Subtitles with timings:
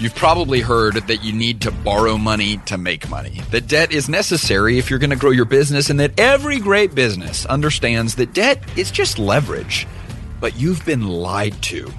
[0.00, 4.08] You've probably heard that you need to borrow money to make money, that debt is
[4.08, 8.32] necessary if you're going to grow your business, and that every great business understands that
[8.32, 9.88] debt is just leverage.
[10.38, 11.92] But you've been lied to.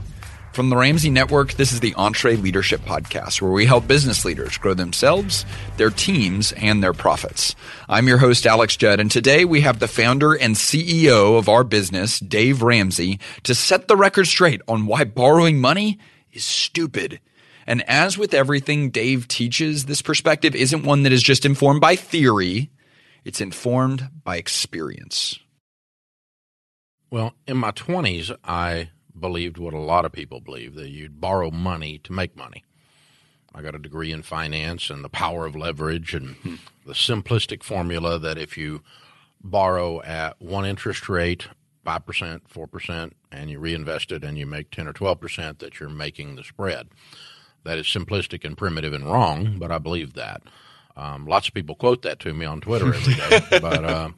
[0.54, 4.74] From the Ramsey Network, this is the EntreLeadership Podcast, where we help business leaders grow
[4.74, 7.54] themselves, their teams, and their profits.
[7.90, 11.66] I'm your host, Alex Judd, and today we have the founder and CEO of our
[11.66, 16.00] business, Dave Ramsey, to set the record straight on why borrowing money
[16.32, 17.20] is stupid.
[17.70, 21.96] And as with everything Dave teaches, this perspective isn't one that is just informed by
[21.96, 22.72] theory,
[23.24, 25.38] it's informed by experience.
[27.12, 31.52] Well, in my 20s, I believed what a lot of people believe that you'd borrow
[31.52, 32.64] money to make money.
[33.54, 36.56] I got a degree in finance and the power of leverage and hmm.
[36.88, 38.82] the simplistic formula that if you
[39.44, 41.50] borrow at one interest rate,
[41.86, 46.36] 5%, 4%, and you reinvest it and you make 10 or 12%, that you're making
[46.36, 46.88] the spread.
[47.64, 50.42] That is simplistic and primitive and wrong, but I believe that.
[50.96, 54.10] Um, lots of people quote that to me on Twitter every day, but uh,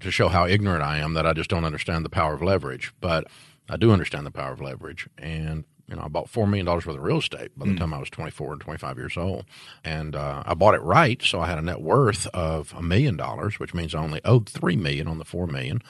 [0.00, 2.94] to show how ignorant I am that I just don't understand the power of leverage.
[3.00, 3.26] But
[3.68, 6.86] I do understand the power of leverage, and you know, I bought four million dollars
[6.86, 7.78] worth of real estate by the mm.
[7.78, 9.44] time I was 24 and 25 years old,
[9.84, 13.16] and uh, I bought it right, so I had a net worth of a million
[13.16, 15.82] dollars, which means I only owed three million on the four million,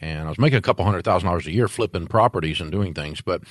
[0.00, 2.94] and I was making a couple hundred thousand dollars a year flipping properties and doing
[2.94, 3.20] things.
[3.20, 3.42] But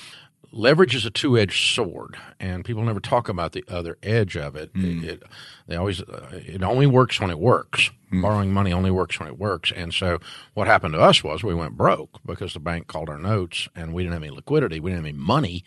[0.51, 4.73] leverage is a two-edged sword, and people never talk about the other edge of it.
[4.73, 5.03] Mm.
[5.03, 5.23] It, it,
[5.67, 7.89] they always uh, it only works when it works.
[8.11, 8.21] Mm.
[8.21, 9.71] Borrowing money only works when it works.
[9.75, 10.19] And so
[10.53, 13.93] what happened to us was we went broke because the bank called our notes, and
[13.93, 14.79] we didn't have any liquidity.
[14.79, 15.63] We didn't have any money.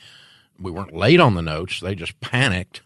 [0.59, 1.81] We weren't late on the notes.
[1.81, 2.83] They just panicked,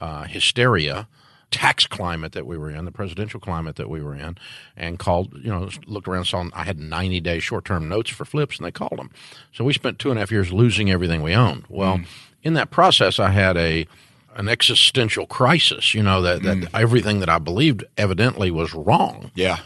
[0.00, 1.08] uh, hysteria
[1.52, 4.36] tax climate that we were in, the presidential climate that we were in,
[4.76, 8.24] and called, you know, looked around, saw I had 90 day short term notes for
[8.24, 9.10] flips, and they called them.
[9.52, 11.64] So we spent two and a half years losing everything we owned.
[11.68, 12.06] Well, mm.
[12.42, 13.86] in that process, I had a
[14.34, 16.68] an existential crisis, you know, that, that mm.
[16.72, 19.30] everything that I believed evidently was wrong.
[19.34, 19.58] Yeah.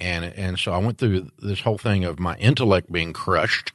[0.00, 3.72] And, and so I went through this whole thing of my intellect being crushed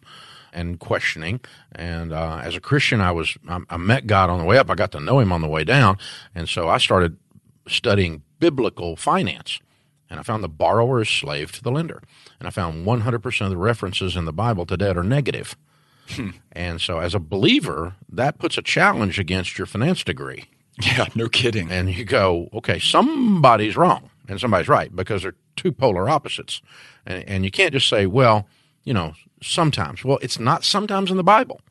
[0.54, 1.42] and questioning.
[1.74, 4.70] And uh, as a Christian, I was I, I, met God on the way up.
[4.70, 5.98] I got to know Him on the way down,
[6.36, 7.18] and so I started
[7.68, 9.60] studying biblical finance.
[10.10, 12.02] And I found the borrower is slave to the lender.
[12.40, 15.56] And I found 100% of the references in the Bible to debt are negative.
[16.10, 16.32] Hmm.
[16.52, 20.46] And so, as a believer, that puts a challenge against your finance degree.
[20.82, 21.72] Yeah, no kidding.
[21.72, 26.64] And you go, okay, somebody's wrong and somebody's right because they're two polar opposites.
[27.06, 28.48] And, and you can't just say, well,
[28.84, 30.04] you know, sometimes.
[30.04, 31.62] Well, it's not sometimes in the Bible.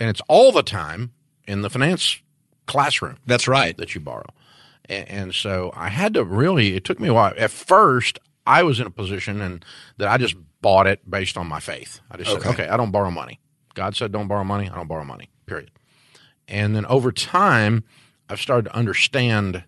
[0.00, 1.12] And it's all the time
[1.46, 2.20] in the finance
[2.66, 3.18] classroom.
[3.24, 3.76] That's right.
[3.76, 4.26] That you borrow.
[4.88, 7.34] And, and so I had to really, it took me a while.
[7.36, 9.64] At first, I was in a position and
[9.98, 12.00] that I just bought it based on my faith.
[12.10, 12.42] I just okay.
[12.42, 13.40] said, okay, I don't borrow money.
[13.74, 14.68] God said don't borrow money.
[14.68, 15.70] I don't borrow money, period.
[16.48, 17.84] And then over time,
[18.28, 19.64] I've started to understand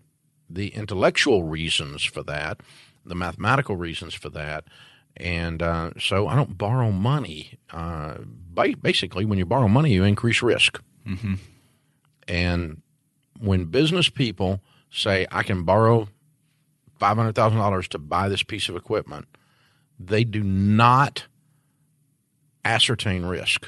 [0.49, 2.61] the intellectual reasons for that,
[3.05, 4.65] the mathematical reasons for that.
[5.15, 7.59] And uh, so I don't borrow money.
[7.71, 8.15] Uh,
[8.81, 10.81] basically, when you borrow money, you increase risk.
[11.07, 11.35] Mm-hmm.
[12.27, 12.81] And
[13.39, 14.61] when business people
[14.91, 16.09] say, I can borrow
[16.99, 19.27] $500,000 to buy this piece of equipment,
[19.99, 21.25] they do not
[22.63, 23.67] ascertain risk.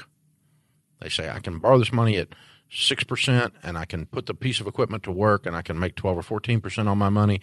[1.00, 2.28] They say, I can borrow this money at
[2.72, 5.96] 6% and I can put the piece of equipment to work and I can make
[5.96, 7.40] 12 or 14% on my money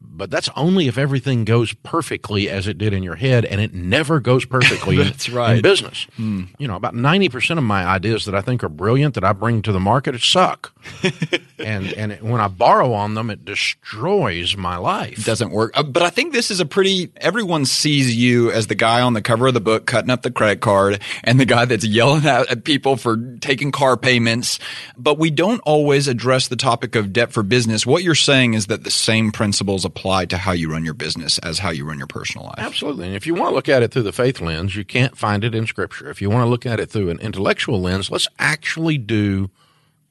[0.00, 3.74] but that's only if everything goes perfectly as it did in your head, and it
[3.74, 5.56] never goes perfectly that's in, right.
[5.56, 6.06] in business.
[6.16, 6.44] Hmm.
[6.58, 9.32] You know, about ninety percent of my ideas that I think are brilliant that I
[9.32, 10.72] bring to the market suck,
[11.58, 15.18] and and it, when I borrow on them, it destroys my life.
[15.18, 15.72] It doesn't work.
[15.74, 17.10] Uh, but I think this is a pretty.
[17.16, 20.30] Everyone sees you as the guy on the cover of the book cutting up the
[20.30, 24.58] credit card, and the guy that's yelling at people for taking car payments.
[24.96, 27.86] But we don't always address the topic of debt for business.
[27.86, 31.38] What you're saying is that the same principles apply to how you run your business
[31.38, 32.58] as how you run your personal life.
[32.58, 33.06] Absolutely.
[33.06, 35.44] And if you want to look at it through the faith lens, you can't find
[35.44, 36.10] it in Scripture.
[36.10, 39.50] If you want to look at it through an intellectual lens, let's actually do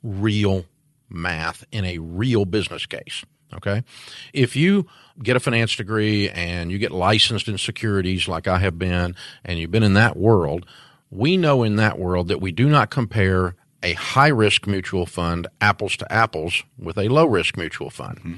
[0.08, 0.66] real
[1.10, 3.24] math in a real business case.
[3.54, 3.84] Okay.
[4.34, 4.88] If you
[5.24, 9.16] get a finance degree and you get licensed in securities like I have been,
[9.46, 10.66] and you've been in that world,
[11.10, 15.48] we know in that world that we do not compare a high risk mutual fund
[15.62, 18.18] apples to apples with a low risk mutual fund.
[18.18, 18.34] Mm-hmm.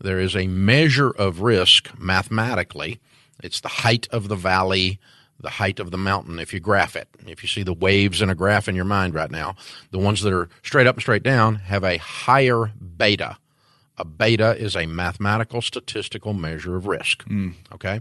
[0.00, 3.00] There is a measure of risk mathematically.
[3.42, 5.00] It's the height of the valley,
[5.44, 7.06] the height of the mountain if you graph it.
[7.26, 9.54] If you see the waves in a graph in your mind right now,
[9.92, 13.36] the ones that are straight up and straight down have a higher beta
[13.96, 17.22] A beta is a mathematical statistical measure of risk.
[17.24, 17.50] Hmm.
[17.72, 18.00] Okay.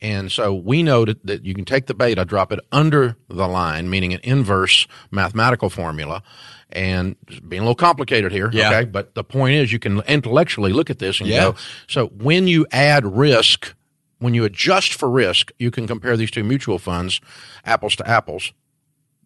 [0.00, 3.46] And so we know that, that you can take the beta, drop it under the
[3.48, 6.22] line, meaning an inverse mathematical formula.
[6.70, 7.16] And
[7.48, 8.50] being a little complicated here.
[8.52, 8.68] Yeah.
[8.70, 8.84] Okay.
[8.84, 11.40] But the point is you can intellectually look at this and Yeah.
[11.52, 11.54] go,
[11.86, 13.74] so when you add risk,
[14.18, 17.20] when you adjust for risk, you can compare these two mutual funds,
[17.64, 18.52] apples to apples,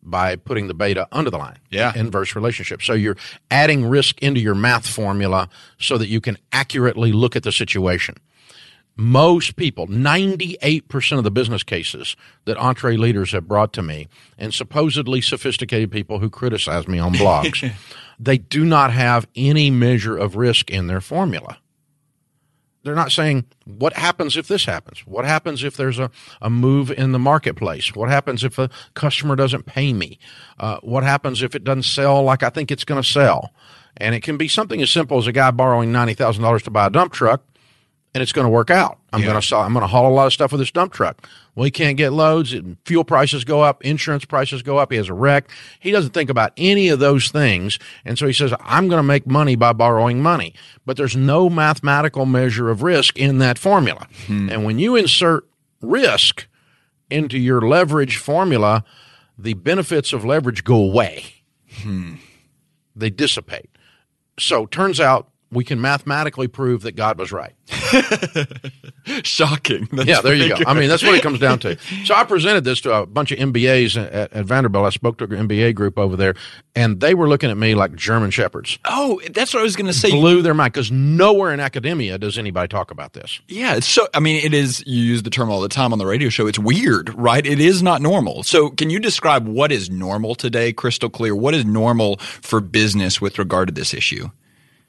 [0.03, 1.59] by putting the beta under the line.
[1.71, 1.93] Yeah.
[1.95, 2.83] Inverse relationship.
[2.83, 3.17] So you're
[3.51, 5.49] adding risk into your math formula
[5.79, 8.17] so that you can accurately look at the situation.
[8.95, 15.23] Most people, 98% of the business cases that EntreLeaders have brought to me, and supposedly
[15.23, 17.73] sophisticated people who criticize me on blogs,
[18.19, 21.57] they do not have any measure of risk in their formula
[22.83, 25.07] they're not saying what happens if this happens?
[25.07, 27.95] What happens if there's a, a move in the marketplace?
[27.95, 30.19] What happens if a customer doesn't pay me?
[30.59, 33.53] Uh, what happens if it doesn't sell like i think it's going to sell?
[33.97, 36.91] And it can be something as simple as a guy borrowing $90000 to buy a
[36.91, 37.43] dump truck
[38.15, 38.99] and it's going to work out.
[39.13, 39.29] I'm Yeah.
[39.29, 39.57] going to.
[39.57, 41.27] I'm going to haul a lot of stuff with this dump truck.
[41.55, 42.53] Well, he can't get loads.
[42.53, 43.83] and Fuel prices go up.
[43.85, 44.91] Insurance prices go up.
[44.91, 45.51] He has a wreck.
[45.81, 49.03] He doesn't think about any of those things, and so he says, "I'm going to
[49.03, 50.55] make money by borrowing money."
[50.87, 54.07] But there's no mathematical measure of risk in that formula.
[54.27, 54.49] Hmm.
[54.51, 55.47] And when you insert
[55.81, 56.47] risk
[57.11, 58.85] into your leverage formula,
[59.39, 61.25] the benefits of leverage go away.
[61.83, 62.15] Hmm.
[62.97, 63.71] They dissipate.
[64.39, 67.53] So turns out we can mathematically prove that God was right.
[69.23, 69.87] Shocking.
[69.93, 70.57] That's yeah, there you go.
[70.67, 71.77] I mean, that's what it comes down to.
[72.05, 74.87] So I presented this to a bunch of MBAs at, at Vanderbilt.
[74.87, 76.35] I spoke to an MBA group over there,
[76.75, 78.79] and they were looking at me like German shepherds.
[78.87, 80.11] Oh, that's what I was going to say.
[80.11, 83.41] Blew their mind because nowhere in academia does anybody talk about this.
[83.47, 84.09] Yeah, it's so.
[84.15, 84.83] I mean, it is.
[84.87, 86.47] You use the term all the time on the radio show.
[86.47, 87.45] It's weird, right?
[87.45, 88.43] It is not normal.
[88.43, 91.37] So, can you describe what is normal today, crystal clear?
[91.37, 94.31] What is normal for business with regard to this issue?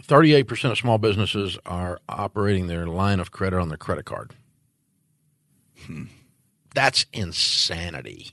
[0.05, 4.31] 38% of small businesses are operating their line of credit on their credit card.
[5.85, 6.05] Hmm.
[6.75, 8.31] That's insanity.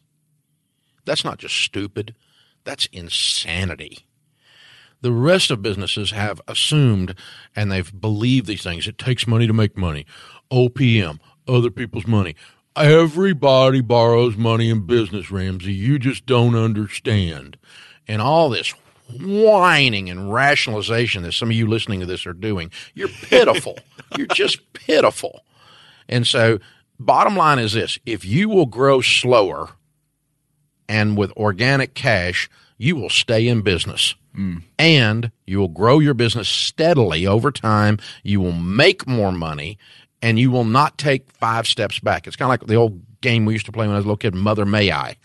[1.04, 2.14] That's not just stupid,
[2.64, 4.06] that's insanity.
[5.02, 7.14] The rest of businesses have assumed
[7.56, 8.86] and they've believed these things.
[8.86, 10.04] It takes money to make money.
[10.50, 12.36] OPM, other people's money.
[12.76, 15.72] Everybody borrows money in business, Ramsey.
[15.72, 17.56] You just don't understand.
[18.06, 18.74] And all this
[19.18, 23.78] whining and rationalization that some of you listening to this are doing, you're pitiful.
[24.16, 25.44] you're just pitiful.
[26.08, 26.58] And so,
[26.98, 29.70] bottom line is this if you will grow slower
[30.88, 34.14] and with organic cash, you will stay in business.
[34.36, 34.62] Mm.
[34.78, 37.98] And you will grow your business steadily over time.
[38.22, 39.78] You will make more money
[40.22, 42.26] and you will not take five steps back.
[42.26, 44.08] It's kind of like the old game we used to play when I was a
[44.08, 45.16] little kid, Mother May I.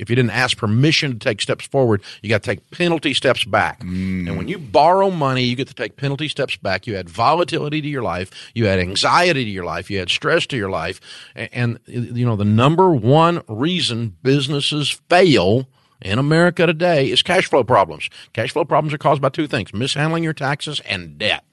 [0.00, 3.44] If you didn't ask permission to take steps forward, you got to take penalty steps
[3.44, 3.80] back.
[3.80, 4.26] Mm.
[4.28, 6.86] And when you borrow money, you get to take penalty steps back.
[6.86, 8.30] You add volatility to your life.
[8.54, 9.90] You add anxiety to your life.
[9.90, 11.00] You add stress to your life.
[11.36, 15.68] A- And, you know, the number one reason businesses fail
[16.00, 18.08] in America today is cash flow problems.
[18.32, 21.44] Cash flow problems are caused by two things mishandling your taxes and debt.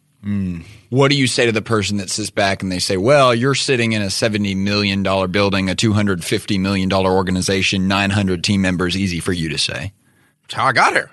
[0.90, 3.56] What do you say to the person that sits back and they say, "Well, you're
[3.56, 8.10] sitting in a seventy million dollar building, a two hundred fifty million dollar organization, nine
[8.10, 8.98] hundred team members"?
[8.98, 9.94] Easy for you to say.
[10.44, 11.12] That's how I got here.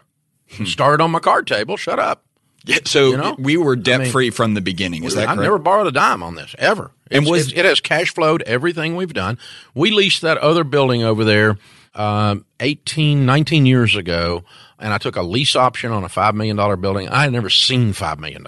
[0.64, 1.76] Started on my card table.
[1.76, 2.24] Shut up.
[2.66, 3.36] Yeah, so You know?
[3.38, 5.04] we were debt free from the beginning.
[5.04, 5.40] Is that correct?
[5.42, 6.92] never borrowed a dime on this ever.
[7.10, 9.36] And was- it's- it has cash flowed everything we've done.
[9.74, 11.58] We leased that other building over there
[11.94, 14.44] um, 18, 19 years ago,
[14.78, 17.08] and I took a lease option on a $5 million building.
[17.08, 18.44] I had never seen $5 million.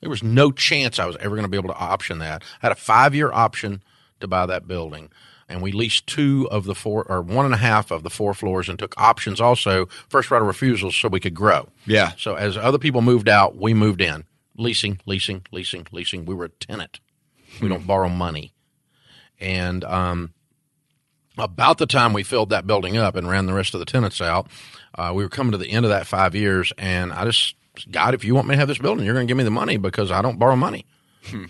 [0.00, 2.42] There was no chance I was ever going to be able to option that.
[2.62, 3.82] I had a five year option
[4.20, 5.10] to buy that building.
[5.48, 8.34] And we leased two of the four, or one and a half of the four
[8.34, 11.68] floors, and took options also, first right of refusals, so we could grow.
[11.86, 12.12] Yeah.
[12.18, 14.24] So as other people moved out, we moved in.
[14.58, 16.26] Leasing, leasing, leasing, leasing.
[16.26, 17.00] We were a tenant.
[17.62, 18.52] We don't borrow money.
[19.40, 20.34] And um,
[21.38, 24.20] about the time we filled that building up and ran the rest of the tenants
[24.20, 24.48] out,
[24.96, 26.72] uh, we were coming to the end of that five years.
[26.76, 29.30] And I just, God, if you want me to have this building, you're going to
[29.30, 30.86] give me the money because I don't borrow money.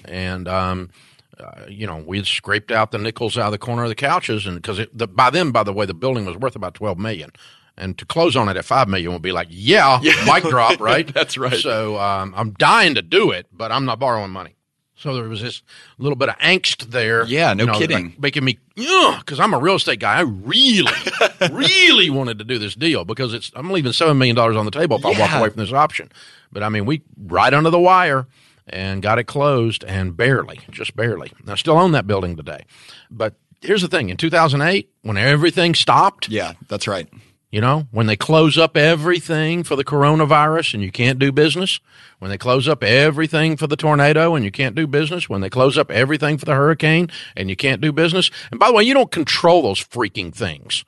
[0.07, 0.91] And, um,
[1.39, 3.95] uh, you know, we had scraped out the nickels out of the corner of the
[3.95, 6.99] couches, and because the, by then, by the way, the building was worth about twelve
[6.99, 7.31] million,
[7.77, 11.07] and to close on it at five million would be like, yeah, mic drop, right?
[11.15, 11.55] That's right.
[11.55, 14.57] So um, I'm dying to do it, but I'm not borrowing money.
[14.99, 15.63] So there was this
[15.99, 17.25] little bit of angst there.
[17.25, 18.05] Yeah, no you know, kidding.
[18.09, 20.19] like making me, because I'm a real estate guy.
[20.19, 20.93] I really,
[21.53, 24.73] really wanted to do this deal because it's I'm leaving seven million dollars on the
[24.73, 26.11] table if I walk away from this option.
[26.51, 28.27] But I mean, we right under the wire
[28.67, 31.33] and got it closed, and barely, just barely.
[31.39, 32.65] And I still own that building today.
[33.09, 37.09] But here's the thing: in 2008, when everything stopped, Yeah, that's right.
[37.51, 41.81] You know, when they close up everything for the coronavirus and you can't do business,
[42.19, 45.49] when they close up everything for the tornado and you can't do business, when they
[45.49, 48.31] close up everything for the hurricane and you can't do business.
[48.51, 50.85] And by the way, you don't control those freaking things.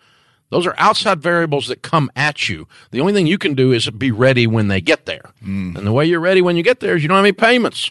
[0.50, 2.69] Those are outside variables that come at you.
[2.90, 5.33] The only thing you can do is be ready when they get there.
[5.43, 5.79] Mm.
[5.79, 7.90] And the way you're ready when you get there is you don't have any payments.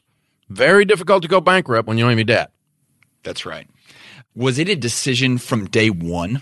[0.49, 2.51] Very difficult to go bankrupt when you don't have any debt.
[3.23, 3.67] That's right.
[4.35, 6.41] Was it a decision from day one?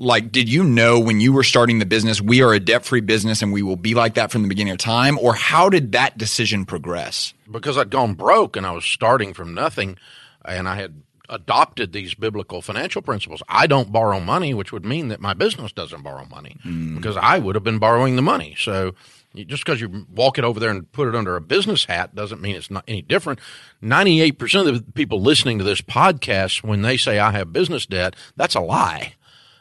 [0.00, 3.42] Like did you know when you were starting the business we are a debt-free business
[3.42, 6.18] and we will be like that from the beginning of time or how did that
[6.18, 9.96] decision progress because i'd gone broke and i was starting from nothing
[10.44, 15.08] and i had adopted these biblical financial principles i don't borrow money which would mean
[15.08, 16.96] that my business doesn't borrow money mm.
[16.96, 18.92] because i would have been borrowing the money so
[19.34, 22.40] just because you walk it over there and put it under a business hat doesn't
[22.40, 23.38] mean it's not any different.
[23.82, 28.16] 98% of the people listening to this podcast, when they say I have business debt,
[28.36, 29.14] that's a lie.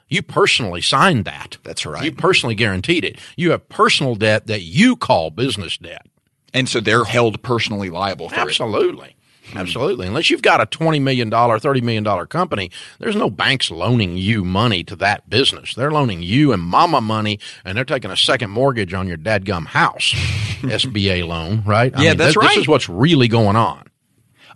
[0.10, 1.58] You personally signed that.
[1.64, 2.04] That's right.
[2.04, 3.20] You personally guaranteed it.
[3.38, 6.06] You have personal debt that you call business debt.
[6.54, 8.80] And so they're held personally liable for Absolutely.
[8.80, 8.90] it.
[8.90, 9.16] Absolutely.
[9.56, 10.08] Absolutely.
[10.08, 14.84] Unless you've got a $20 million, $30 million company, there's no banks loaning you money
[14.84, 15.74] to that business.
[15.74, 19.66] They're loaning you and mama money, and they're taking a second mortgage on your dadgum
[19.66, 20.14] house.
[20.60, 21.96] SBA loan, right?
[21.96, 22.50] I yeah, mean, that's right.
[22.50, 23.88] This is what's really going on.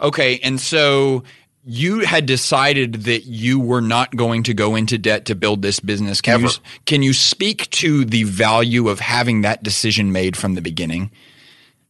[0.02, 0.40] Okay.
[0.44, 1.24] And so
[1.66, 5.80] you had decided that you were not going to go into debt to build this
[5.80, 6.20] business.
[6.20, 6.44] Can Ever.
[6.44, 6.50] you
[6.86, 11.12] can you speak to the value of having that decision made from the beginning?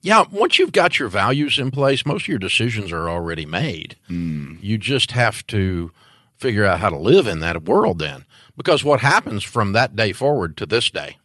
[0.02, 3.96] Yeah, once you've got your values in place, most of your decisions are already made.
[4.10, 4.62] Mm.
[4.62, 5.92] You just have to
[6.36, 8.26] figure out how to live in that world then.
[8.58, 11.18] Because what happens from that day forward to this day,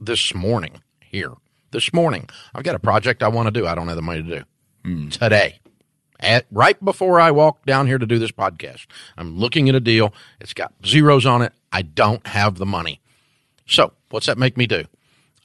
[0.00, 1.34] this morning here,
[1.70, 3.66] this morning, I've got a project I want to do.
[3.66, 4.44] I don't have the money to do
[4.84, 5.12] mm.
[5.12, 5.60] today
[6.20, 8.86] at, right before I walk down here to do this podcast.
[9.16, 10.14] I'm looking at a deal.
[10.40, 11.52] It's got zeros on it.
[11.72, 13.00] I don't have the money.
[13.66, 14.84] So, what's that make me do?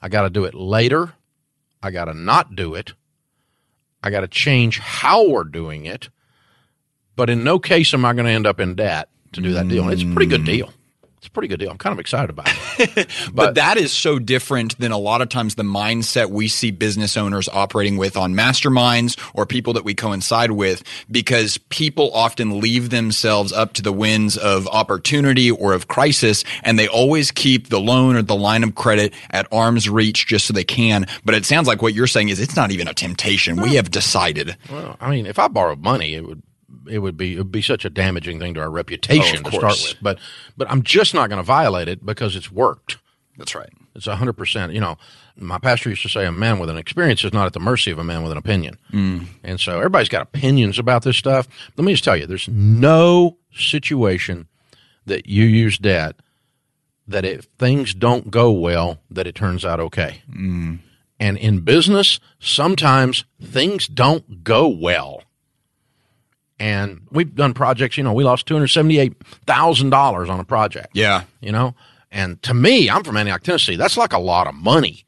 [0.02, 1.14] I got to do it later.
[1.82, 2.92] I got to not do it.
[4.02, 6.08] I got to change how we're doing it.
[7.16, 9.68] But in no case am I going to end up in debt to do that
[9.68, 9.84] deal.
[9.84, 10.46] And it's a pretty good mm.
[10.46, 10.72] deal
[11.20, 11.70] it's a pretty good deal.
[11.70, 12.48] I'm kind of excited about
[12.78, 12.94] it.
[13.26, 16.70] but, but, that is so different than a lot of times the mindset we see
[16.70, 22.58] business owners operating with on masterminds or people that we coincide with because people often
[22.58, 27.68] leave themselves up to the winds of opportunity or of crisis and they always keep
[27.68, 31.06] the loan or the line of credit at arm's reach just so they can.
[31.22, 33.60] But it sounds like what you're saying is it's not even a temptation.
[33.60, 34.56] We have decided.
[34.70, 36.42] Well, I mean, if I borrowed money, it would
[36.90, 39.56] it would be it would be such a damaging thing to our reputation oh, to
[39.56, 39.96] start with.
[40.02, 40.18] But
[40.56, 42.98] but I'm just not going to violate it because it's worked.
[43.38, 43.70] That's right.
[43.94, 44.72] It's hundred percent.
[44.72, 44.98] You know,
[45.36, 47.90] my pastor used to say, "A man with an experience is not at the mercy
[47.90, 49.26] of a man with an opinion." Mm.
[49.42, 51.48] And so everybody's got opinions about this stuff.
[51.76, 54.48] Let me just tell you, there's no situation
[55.06, 56.16] that you use debt
[57.08, 60.22] that if things don't go well, that it turns out okay.
[60.30, 60.78] Mm.
[61.18, 65.22] And in business, sometimes things don't go well.
[66.60, 70.88] And we've done projects, you know, we lost $278,000 on a project.
[70.92, 71.24] Yeah.
[71.40, 71.74] You know,
[72.12, 73.76] and to me, I'm from Antioch, Tennessee.
[73.76, 75.06] That's like a lot of money,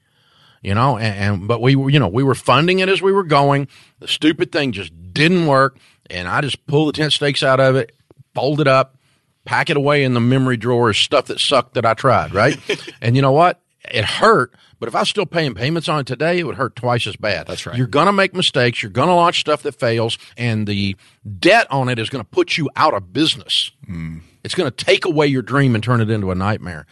[0.62, 3.12] you know, and, and but we were, you know, we were funding it as we
[3.12, 3.68] were going.
[3.98, 5.78] The stupid thing just didn't work.
[6.08, 7.92] And I just pulled the tent stakes out of it,
[8.34, 8.96] fold it up,
[9.44, 12.32] pack it away in the memory drawer stuff that sucked that I tried.
[12.32, 12.58] Right.
[13.02, 13.60] and you know what?
[13.90, 16.74] It hurt, but if I was still paying payments on it today, it would hurt
[16.74, 17.46] twice as bad.
[17.46, 17.76] That's right.
[17.76, 18.82] You're going to make mistakes.
[18.82, 20.96] You're going to launch stuff that fails, and the
[21.38, 23.70] debt on it is going to put you out of business.
[23.88, 24.22] Mm.
[24.42, 26.86] It's going to take away your dream and turn it into a nightmare.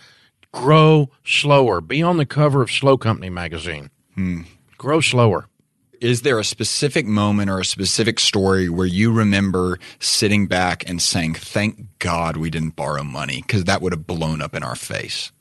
[0.52, 1.80] Grow slower.
[1.80, 3.90] Be on the cover of Slow Company magazine.
[4.16, 4.46] Mm.
[4.78, 5.48] Grow slower.
[6.00, 11.02] Is there a specific moment or a specific story where you remember sitting back and
[11.02, 14.76] saying, Thank God we didn't borrow money because that would have blown up in our
[14.76, 15.32] face?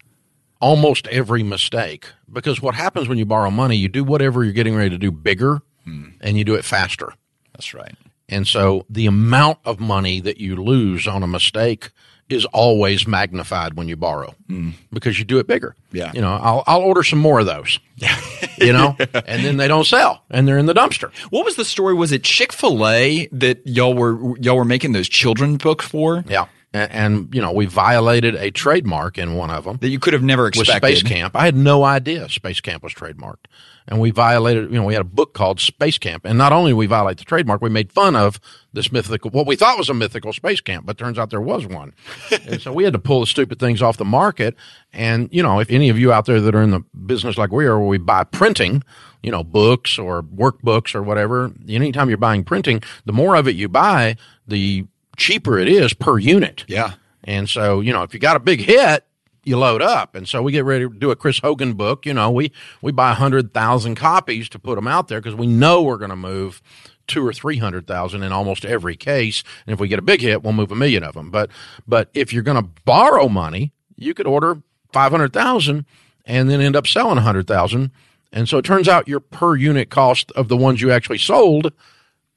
[0.59, 4.75] Almost every mistake because what happens when you borrow money, you do whatever you're getting
[4.75, 6.09] ready to do bigger hmm.
[6.21, 7.13] and you do it faster.
[7.53, 7.95] That's right.
[8.27, 11.89] And so the amount of money that you lose on a mistake
[12.29, 14.71] is always magnified when you borrow mm.
[14.93, 15.75] because you do it bigger.
[15.91, 16.11] Yeah.
[16.13, 17.79] You know, I'll, I'll order some more of those,
[18.59, 21.11] you know, and then they don't sell and they're in the dumpster.
[21.31, 21.95] What was the story?
[21.95, 26.23] Was it Chick fil A that y'all were, y'all were making those children's books for?
[26.27, 29.99] Yeah and, and, you know we violated a trademark in one of them that you
[29.99, 30.97] could have never expected.
[30.97, 31.35] Space Camp.
[31.35, 33.45] I had no idea Space Camp was trademarked,
[33.88, 34.71] and we violated.
[34.71, 37.25] You know, we had a book called Space Camp, and not only we violate the
[37.25, 38.39] trademark, we made fun of
[38.73, 41.65] this mythical, what we thought was a mythical space camp, but turns out there was
[41.65, 41.93] one.
[42.45, 44.55] and so we had to pull the stupid things off the market.
[44.93, 47.51] And you know, if any of you out there that are in the business like
[47.51, 48.83] we are, where we buy printing,
[49.23, 53.55] you know, books or workbooks or whatever, anytime you're buying printing, the more of it
[53.55, 54.15] you buy,
[54.47, 54.85] the
[55.19, 56.65] cheaper it is per unit.
[56.67, 56.93] Yeah.
[57.23, 59.05] And so, you know, if you got a big hit,
[59.43, 60.15] you load up.
[60.15, 62.05] And so we get ready to do a Chris Hogan book.
[62.05, 65.81] You know, we, we buy 100,000 copies to put them out there because we know
[65.81, 66.61] we're going to move
[67.07, 69.43] two or 300,000 in almost every case.
[69.65, 71.31] And if we get a big hit, we'll move a million of them.
[71.31, 71.49] But,
[71.88, 74.61] but if you're going to borrow money, you could order
[74.93, 75.85] 500,000
[76.25, 77.91] and then end up selling 100,000.
[78.31, 81.73] And so it turns out your per unit cost of the ones you actually sold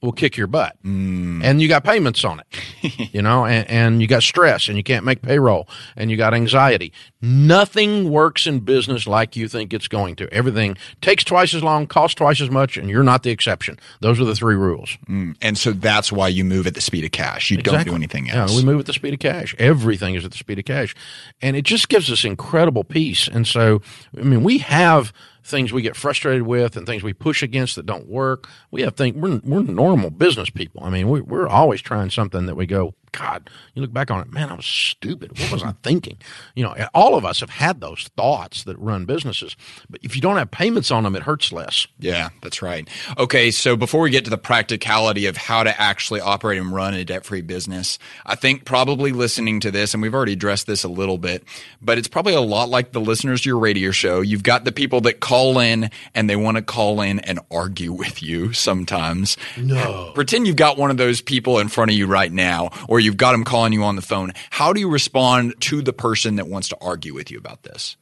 [0.03, 0.77] will kick your butt.
[0.85, 1.45] Mm.
[1.45, 4.83] And you got payments on it, you know, and, and, you got stress and you
[4.83, 6.93] can't make payroll and you got anxiety.
[7.21, 10.33] Nothing works in business like you think it's going to.
[10.33, 13.79] Everything takes twice as long, costs twice as much, and you're not the exception.
[14.01, 14.99] Those are the three rules.
[15.09, 15.37] Mm.
[15.41, 17.51] And so that's why you move at the speed of cash.
[17.51, 17.85] You exactly.
[17.85, 18.51] don't do anything else.
[18.51, 19.55] Yeah, we move at the speed of cash.
[19.59, 20.97] Everything is at the speed of cash.
[21.41, 23.29] And it just gives us incredible peace.
[23.29, 23.83] And so,
[24.19, 25.13] I mean, we have
[25.45, 28.49] things we get frustrated with and things we push against that don't work.
[28.71, 30.85] We have things, we're, we're normal business people.
[30.85, 34.21] I mean, we, we're always trying something that we go, God, you look back on
[34.21, 35.39] it, man, I was stupid.
[35.39, 36.17] What was I thinking?
[36.55, 39.55] You know, all of us have had those thoughts that run businesses,
[39.91, 41.87] but if you don't have payments on them, it hurts less.
[41.99, 42.89] Yeah, that's right.
[43.19, 46.95] Okay, so before we get to the practicality of how to actually operate and run
[46.95, 50.83] a debt free business, I think probably listening to this, and we've already addressed this
[50.83, 51.45] a little bit,
[51.83, 54.23] but it's probably a lot like the listeners to your radio show.
[54.23, 57.93] You've got the people that call in and they want to call in and argue
[57.93, 59.37] with you sometimes.
[59.59, 60.13] No.
[60.15, 63.17] Pretend you've got one of those people in front of you right now, or you've
[63.17, 64.33] got them calling you on the phone.
[64.51, 67.97] How do you respond to the person that wants to argue with you about this?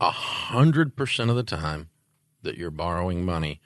[0.00, 1.88] A hundred percent of the time
[2.42, 3.60] that you're borrowing money,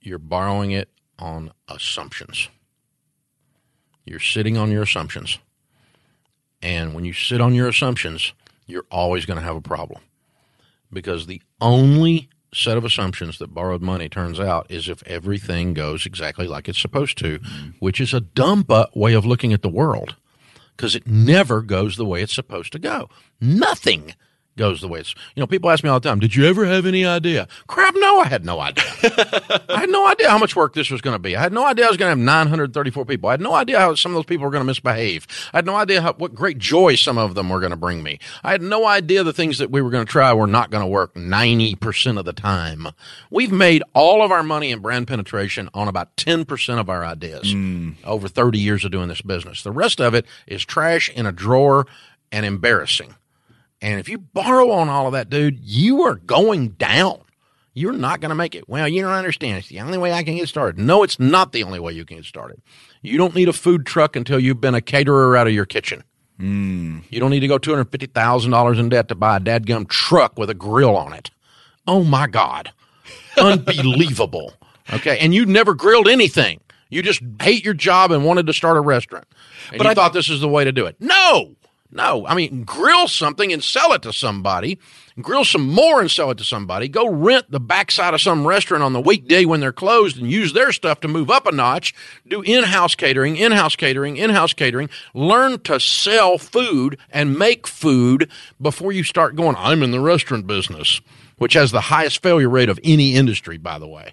[0.00, 2.48] you're borrowing it on assumptions.
[4.04, 5.38] You're sitting on your assumptions.
[6.62, 8.32] And when you sit on your assumptions,
[8.66, 10.00] you're always going to have a problem.
[10.92, 16.06] Because the only set of assumptions that borrowed money turns out is if everything goes
[16.06, 17.70] exactly like it's supposed to, mm-hmm.
[17.78, 20.16] which is a dumb way of looking at the world
[20.76, 23.08] because it never goes the way it's supposed to go.
[23.40, 24.14] Nothing
[24.58, 25.14] goes the way it's.
[25.34, 27.94] You know, people ask me all the time, "Did you ever have any idea?" Crap,
[27.96, 28.84] no, I had no idea.
[29.68, 31.36] I had no idea how much work this was going to be.
[31.36, 33.28] I had no idea I was going to have 934 people.
[33.28, 35.26] I had no idea how some of those people were going to misbehave.
[35.52, 38.02] I had no idea how, what great joy some of them were going to bring
[38.02, 38.18] me.
[38.42, 40.82] I had no idea the things that we were going to try were not going
[40.82, 42.88] to work 90% of the time.
[43.30, 47.54] We've made all of our money in brand penetration on about 10% of our ideas
[47.54, 47.94] mm.
[48.04, 49.62] over 30 years of doing this business.
[49.62, 51.86] The rest of it is trash in a drawer
[52.32, 53.14] and embarrassing.
[53.80, 57.20] And if you borrow on all of that, dude, you are going down.
[57.74, 58.68] You're not going to make it.
[58.68, 59.58] Well, you don't understand.
[59.58, 60.78] It's the only way I can get started.
[60.78, 62.60] No, it's not the only way you can get started.
[63.02, 66.02] You don't need a food truck until you've been a caterer out of your kitchen.
[66.40, 67.04] Mm.
[67.08, 70.54] You don't need to go $250,000 in debt to buy a dadgum truck with a
[70.54, 71.30] grill on it.
[71.86, 72.72] Oh my God.
[73.38, 74.54] Unbelievable.
[74.92, 75.18] Okay.
[75.18, 76.60] And you never grilled anything.
[76.90, 79.26] You just hate your job and wanted to start a restaurant.
[79.70, 80.96] And but you I thought this is the way to do it.
[81.00, 81.54] No.
[81.90, 84.78] No, I mean, grill something and sell it to somebody.
[85.22, 86.86] Grill some more and sell it to somebody.
[86.86, 90.52] Go rent the backside of some restaurant on the weekday when they're closed and use
[90.52, 91.94] their stuff to move up a notch.
[92.26, 94.90] Do in house catering, in house catering, in house catering.
[95.14, 100.46] Learn to sell food and make food before you start going, I'm in the restaurant
[100.46, 101.00] business,
[101.38, 104.12] which has the highest failure rate of any industry, by the way.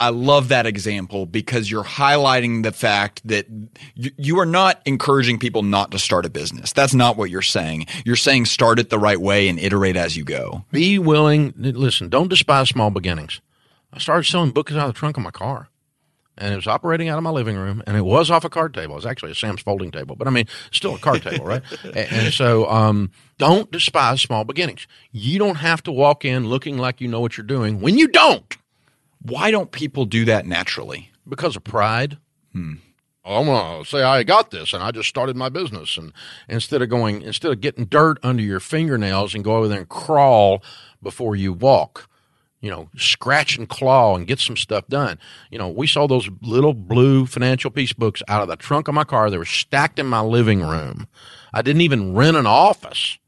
[0.00, 3.46] I love that example because you're highlighting the fact that
[3.94, 6.72] you, you, are not encouraging people not to start a business.
[6.72, 7.86] That's not what you're saying.
[8.04, 10.64] You're saying start it the right way and iterate as you go.
[10.72, 11.54] Be willing.
[11.56, 13.40] Listen, don't despise small beginnings.
[13.92, 15.68] I started selling books out of the trunk of my car.
[16.36, 18.74] And it was operating out of my living room, and it was off a card
[18.74, 18.94] table.
[18.94, 21.62] It was actually a Sam's folding table, but I mean, still a card table, right?
[21.84, 24.88] and, and, so, um, don't despise small beginnings.
[25.12, 28.08] You don't have to walk in looking like you know what you're doing when you
[28.08, 28.56] don't.
[29.24, 31.10] Why don't people do that naturally?
[31.28, 32.18] Because of pride.
[32.52, 32.74] Hmm.
[33.24, 35.96] I'm gonna say I got this, and I just started my business.
[35.96, 36.12] And
[36.46, 39.88] instead of going, instead of getting dirt under your fingernails and go over there and
[39.88, 40.62] crawl
[41.02, 42.06] before you walk,
[42.60, 45.18] you know, scratch and claw and get some stuff done.
[45.50, 48.94] You know, we saw those little blue financial peace books out of the trunk of
[48.94, 49.30] my car.
[49.30, 51.06] They were stacked in my living room.
[51.52, 53.18] I didn't even rent an office.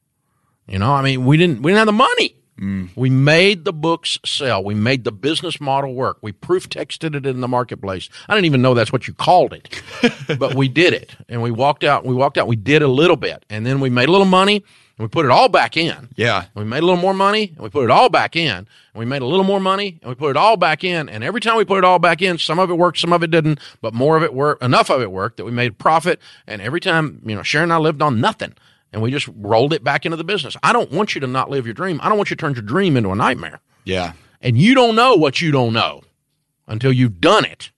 [0.66, 2.36] You know, I mean, we didn't we didn't have the money.
[2.58, 2.88] Mm.
[2.96, 4.64] We made the books sell.
[4.64, 6.18] We made the business model work.
[6.22, 8.08] We proof texted it in the marketplace.
[8.28, 9.82] I didn't even know that's what you called it,
[10.38, 11.14] but we did it.
[11.28, 12.04] And we walked out.
[12.04, 12.46] We walked out.
[12.46, 14.64] We did a little bit, and then we made a little money.
[14.98, 16.08] And we put it all back in.
[16.16, 16.46] Yeah.
[16.54, 18.50] We made a little more money, and we put it all back in.
[18.56, 21.10] And we made a little more money, and we put it all back in.
[21.10, 23.22] And every time we put it all back in, some of it worked, some of
[23.22, 24.62] it didn't, but more of it worked.
[24.62, 26.18] Enough of it worked that we made a profit.
[26.46, 28.54] And every time, you know, Sharon and I lived on nothing
[28.92, 30.56] and we just rolled it back into the business.
[30.62, 32.00] I don't want you to not live your dream.
[32.02, 33.60] I don't want you to turn your dream into a nightmare.
[33.84, 34.12] Yeah.
[34.40, 36.02] And you don't know what you don't know
[36.66, 37.70] until you've done it.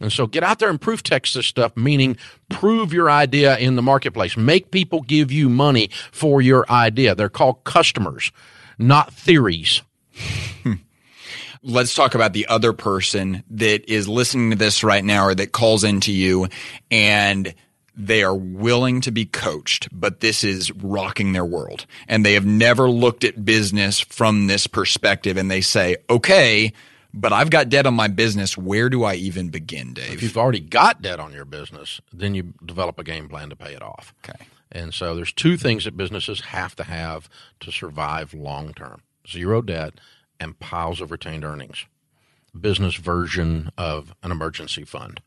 [0.00, 2.16] And so get out there and proof text this stuff, meaning
[2.48, 4.36] prove your idea in the marketplace.
[4.36, 7.14] Make people give you money for your idea.
[7.14, 8.32] They're called customers,
[8.78, 9.82] not theories.
[10.62, 10.74] Hmm.
[11.62, 15.52] Let's talk about the other person that is listening to this right now or that
[15.52, 16.48] calls into you
[16.90, 17.54] and
[17.94, 21.86] they are willing to be coached, but this is rocking their world.
[22.08, 25.36] And they have never looked at business from this perspective.
[25.36, 26.72] And they say, okay,
[27.14, 28.56] but I've got debt on my business.
[28.56, 30.14] Where do I even begin, Dave?
[30.14, 33.56] If you've already got debt on your business, then you develop a game plan to
[33.56, 34.14] pay it off.
[34.24, 34.44] Okay.
[34.70, 37.28] And so there's two things that businesses have to have
[37.60, 39.94] to survive long term zero debt
[40.40, 41.86] and piles of retained earnings.
[42.58, 45.20] Business version of an emergency fund.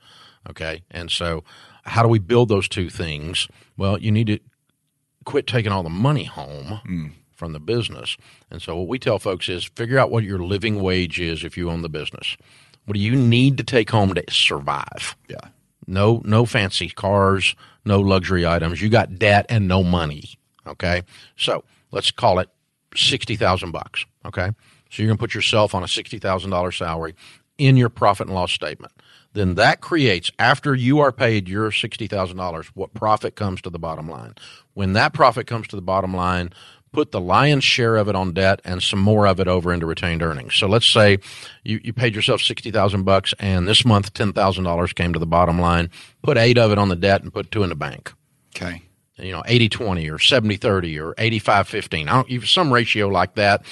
[0.50, 0.84] Okay.
[0.92, 1.44] And so
[1.84, 3.48] how do we build those two things?
[3.78, 4.40] Well, you need to
[5.26, 6.82] quit taking all the money home.
[6.88, 8.18] Mm from the business.
[8.50, 11.58] And so what we tell folks is figure out what your living wage is if
[11.58, 12.38] you own the business.
[12.86, 15.16] What do you need to take home to survive?
[15.28, 15.50] Yeah.
[15.88, 18.82] No no fancy cars, no luxury items.
[18.82, 20.36] You got debt and no money.
[20.66, 21.04] Okay?
[21.36, 22.50] So, let's call it
[22.96, 24.52] 60,000 bucks, okay?
[24.90, 27.16] So you're going to put yourself on a $60,000 salary
[27.58, 28.94] in your profit and loss statement.
[29.36, 34.10] Then that creates after you are paid your $60,000 what profit comes to the bottom
[34.10, 34.34] line.
[34.74, 36.52] When that profit comes to the bottom line,
[36.94, 39.86] put the lion's share of it on debt and some more of it over into
[39.86, 40.56] retained earnings.
[40.56, 41.18] So let's say
[41.66, 45.20] you, you paid yourself sixty thousand bucks, and this month ten thousand dollars came to
[45.20, 45.90] the bottom line.
[46.24, 48.14] Put eight of it on the debt and put two in the bank.
[48.56, 48.84] Okay.
[49.18, 52.10] You know, 80-20 or 70-30 or 85-15.
[52.10, 53.64] I don't some ratio like that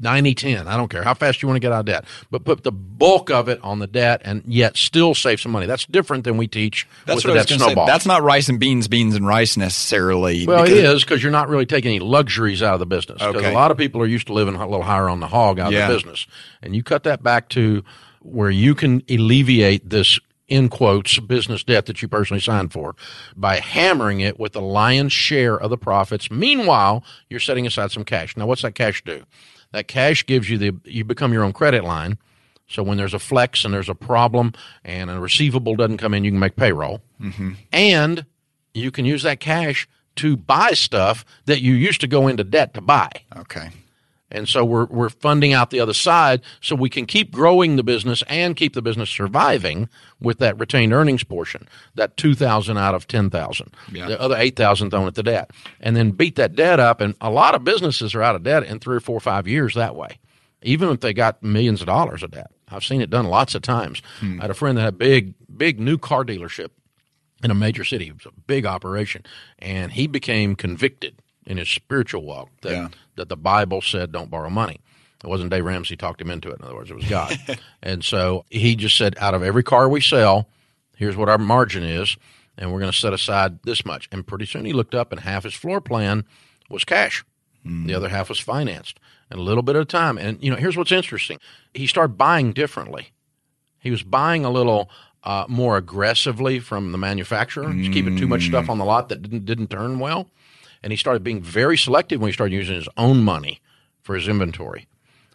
[0.00, 0.68] 90 10.
[0.68, 2.72] I don't care how fast you want to get out of debt, but put the
[2.72, 5.66] bulk of it on the debt and yet still save some money.
[5.66, 7.86] That's different than we teach That's with what the I snowball.
[7.86, 7.92] Say.
[7.92, 10.46] That's not rice and beans, beans and rice necessarily.
[10.46, 13.18] Well, it is because you're not really taking any luxuries out of the business.
[13.18, 13.52] Because okay.
[13.52, 15.72] a lot of people are used to living a little higher on the hog out
[15.72, 15.84] yeah.
[15.84, 16.26] of the business.
[16.62, 17.84] And you cut that back to
[18.22, 20.18] where you can alleviate this
[20.50, 22.96] in quotes business debt that you personally signed for
[23.36, 26.30] by hammering it with the lion's share of the profits.
[26.30, 28.36] Meanwhile, you're setting aside some cash.
[28.36, 29.22] Now, what's that cash do?
[29.72, 32.18] That cash gives you the you become your own credit line.
[32.68, 34.52] So when there's a flex and there's a problem
[34.84, 37.52] and a receivable doesn't come in, you can make payroll, mm-hmm.
[37.72, 38.26] and
[38.74, 42.74] you can use that cash to buy stuff that you used to go into debt
[42.74, 43.10] to buy.
[43.36, 43.70] Okay.
[44.30, 47.82] And so we're we're funding out the other side so we can keep growing the
[47.82, 49.88] business and keep the business surviving
[50.20, 53.74] with that retained earnings portion, that 2000 out of 10,000.
[53.92, 54.06] Yeah.
[54.06, 55.50] The other 8,000 thrown at the debt.
[55.80, 58.62] And then beat that debt up and a lot of businesses are out of debt
[58.64, 60.18] in 3 or 4 or 5 years that way.
[60.62, 62.50] Even if they got millions of dollars of debt.
[62.68, 64.00] I've seen it done lots of times.
[64.20, 64.38] Hmm.
[64.38, 66.68] I had a friend that had a big big new car dealership
[67.42, 68.08] in a major city.
[68.08, 69.24] It was a big operation
[69.58, 72.88] and he became convicted in his spiritual walk that, yeah.
[73.16, 74.80] that the Bible said don't borrow money.
[75.22, 76.60] It wasn't Dave Ramsey talked him into it.
[76.60, 77.36] In other words, it was God.
[77.82, 80.48] and so he just said, out of every car we sell,
[80.96, 82.16] here's what our margin is,
[82.56, 84.08] and we're going to set aside this much.
[84.12, 86.24] And pretty soon he looked up, and half his floor plan
[86.70, 87.24] was cash.
[87.66, 87.88] Mm.
[87.88, 90.18] The other half was financed, and a little bit at a time.
[90.18, 91.38] And you know, here's what's interesting:
[91.74, 93.10] he started buying differently.
[93.80, 94.88] He was buying a little
[95.24, 97.92] uh, more aggressively from the manufacturer, mm.
[97.92, 100.30] keeping too much stuff on the lot that didn't didn't turn well
[100.82, 103.60] and he started being very selective when he started using his own money
[104.02, 104.86] for his inventory.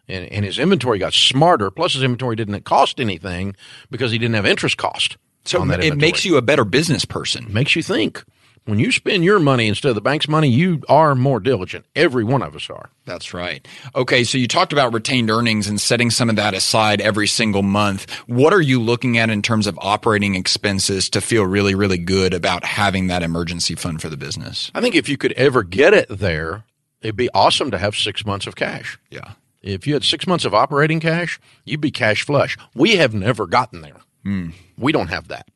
[0.07, 1.71] And, and his inventory got smarter.
[1.71, 3.55] Plus, his inventory didn't cost anything
[3.89, 5.17] because he didn't have interest cost.
[5.45, 7.51] So it makes you a better business person.
[7.51, 8.23] Makes you think
[8.65, 11.85] when you spend your money instead of the bank's money, you are more diligent.
[11.95, 12.89] Every one of us are.
[13.05, 13.65] That's right.
[13.93, 17.61] Okay, so you talked about retained earnings and setting some of that aside every single
[17.61, 18.09] month.
[18.27, 22.33] What are you looking at in terms of operating expenses to feel really, really good
[22.33, 24.71] about having that emergency fund for the business?
[24.73, 26.63] I think if you could ever get it there,
[27.01, 28.97] it'd be awesome to have six months of cash.
[29.11, 29.33] Yeah.
[29.61, 32.57] If you had six months of operating cash, you'd be cash flush.
[32.73, 33.97] We have never gotten there.
[34.25, 34.53] Mm.
[34.77, 35.47] We don't have that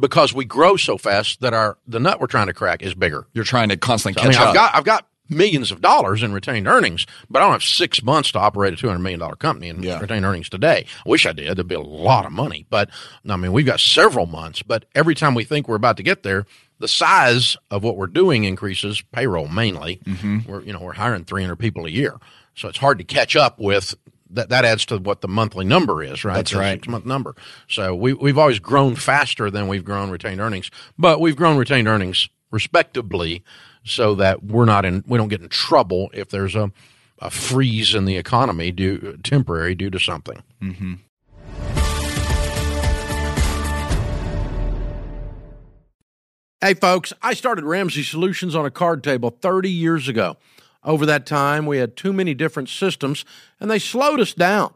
[0.00, 3.26] because we grow so fast that our the nut we're trying to crack is bigger.
[3.32, 4.48] You're trying to constantly so, catch I mean, up.
[4.48, 8.02] I've got I've got millions of dollars in retained earnings, but I don't have six
[8.02, 10.00] months to operate a two hundred million dollar company in yeah.
[10.00, 10.86] retained earnings today.
[11.06, 11.46] I wish I did.
[11.46, 12.90] It'd be a lot of money, but
[13.28, 14.62] I mean we've got several months.
[14.62, 16.46] But every time we think we're about to get there,
[16.78, 19.02] the size of what we're doing increases.
[19.12, 20.00] Payroll mainly.
[20.04, 20.50] Mm-hmm.
[20.50, 22.16] We're you know we're hiring three hundred people a year,
[22.54, 23.94] so it's hard to catch up with
[24.30, 26.36] that, that adds to what the monthly number is, right?
[26.36, 26.74] That's right.
[26.74, 27.34] Six month number.
[27.68, 31.88] So we, we've always grown faster than we've grown retained earnings, but we've grown retained
[31.88, 33.42] earnings respectably
[33.84, 36.70] so that we're not in, we don't get in trouble if there's a,
[37.18, 40.42] a freeze in the economy due, temporary due to something.
[40.62, 40.94] Mm-hmm.
[46.62, 50.36] Hey, folks, I started Ramsey Solutions on a card table 30 years ago.
[50.82, 53.24] Over that time, we had too many different systems
[53.58, 54.72] and they slowed us down.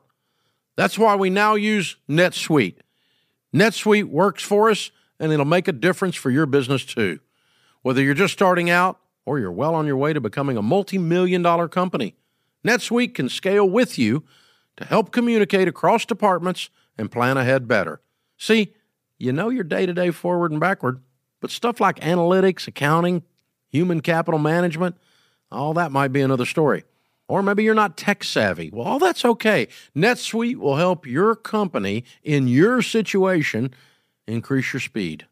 [0.77, 2.77] That's why we now use NetSuite.
[3.55, 4.91] NetSuite works for us,
[5.21, 7.21] and it'll make a difference for your business too.
[7.83, 10.99] Whether you're just starting out or you're well on your way to becoming a multi
[10.99, 12.17] million dollar company,
[12.67, 14.25] NetSuite can scale with you
[14.77, 18.01] to help communicate across departments and plan ahead better.
[18.37, 18.75] See,
[19.19, 21.01] you know your day to day forward and backward,
[21.41, 23.23] but stuff like analytics, accounting,
[23.69, 24.97] human capital management,
[25.55, 26.85] all that might be another story.
[27.27, 28.71] Or maybe you're not tech savvy.
[28.73, 29.69] Well, all that's okay.
[29.97, 33.73] NetSuite will help your company in your situation
[34.27, 35.27] increase your speed.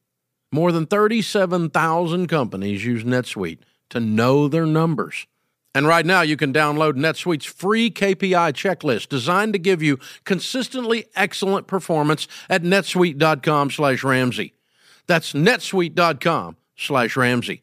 [0.50, 5.26] More than 37,000 companies use NetSuite to know their numbers.
[5.74, 11.06] And right now, you can download NetSuite's free KPI checklist designed to give you consistently
[11.16, 14.54] excellent performance at netsuite.com slash Ramsey.
[15.06, 17.62] That's netsuite.com slash Ramsey.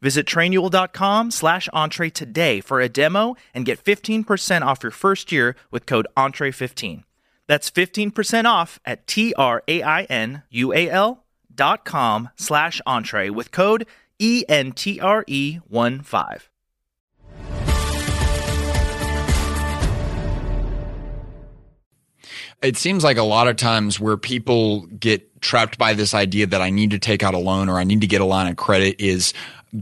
[0.00, 5.56] Visit trainual.com slash entre today for a demo and get 15% off your first year
[5.70, 7.04] with code entre15.
[7.46, 9.62] That's 15% off at T-R-A-I-N-U-A-L
[11.54, 13.86] dot com slash entre with code
[14.20, 16.40] ENTRE15.
[22.62, 26.62] It seems like a lot of times where people get trapped by this idea that
[26.62, 28.56] I need to take out a loan or I need to get a line of
[28.56, 29.34] credit is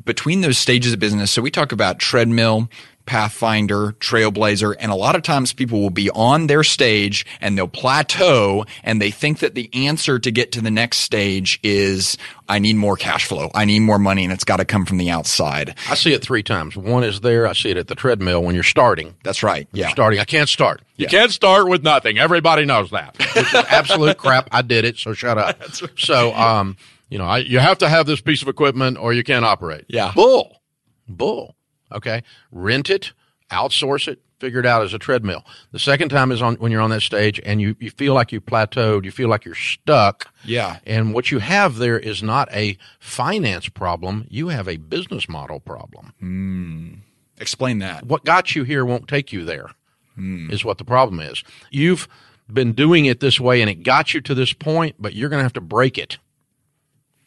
[0.05, 1.31] between those stages of business.
[1.31, 2.69] So we talk about treadmill,
[3.07, 7.69] Pathfinder, Trailblazer, and a lot of times people will be on their stage and they'll
[7.69, 12.17] plateau and they think that the answer to get to the next stage is
[12.49, 13.51] I need more cash flow.
[13.55, 15.75] I need more money and it's got to come from the outside.
[15.91, 16.77] I see it three times.
[16.77, 17.47] One is there.
[17.47, 19.15] I see it at the treadmill when you're starting.
[19.23, 19.69] That's right.
[19.73, 19.91] Yeah.
[19.91, 20.19] starting.
[20.19, 20.81] I can't start.
[20.97, 21.11] You yeah.
[21.11, 22.19] can't start with nothing.
[22.19, 23.19] Everybody knows that.
[23.19, 24.49] Which is absolute crap.
[24.51, 24.97] I did it.
[24.97, 25.61] So shut up.
[25.61, 25.91] Right.
[25.97, 26.77] So, um,
[27.15, 29.85] you know, I, you have to have this piece of equipment or you can't operate.
[29.87, 30.11] Yeah.
[30.17, 30.61] Bull.
[31.07, 31.55] Bull.
[31.93, 32.25] Okay.
[32.51, 33.13] Rent it,
[33.53, 35.45] outsource it, figure it out as a treadmill.
[35.71, 38.33] The second time is on when you're on that stage and you, you feel like
[38.33, 40.27] you plateaued, you feel like you're stuck.
[40.43, 40.81] Yeah.
[40.87, 45.61] And what you have there is not a finance problem, you have a business model
[45.61, 46.15] problem.
[46.21, 46.99] Mm.
[47.41, 48.07] Explain that.
[48.07, 49.71] What got you here won't take you there.
[50.19, 50.51] Mm.
[50.51, 51.45] Is what the problem is.
[51.71, 52.09] You've
[52.53, 55.39] been doing it this way and it got you to this point, but you're going
[55.39, 56.19] to have to break it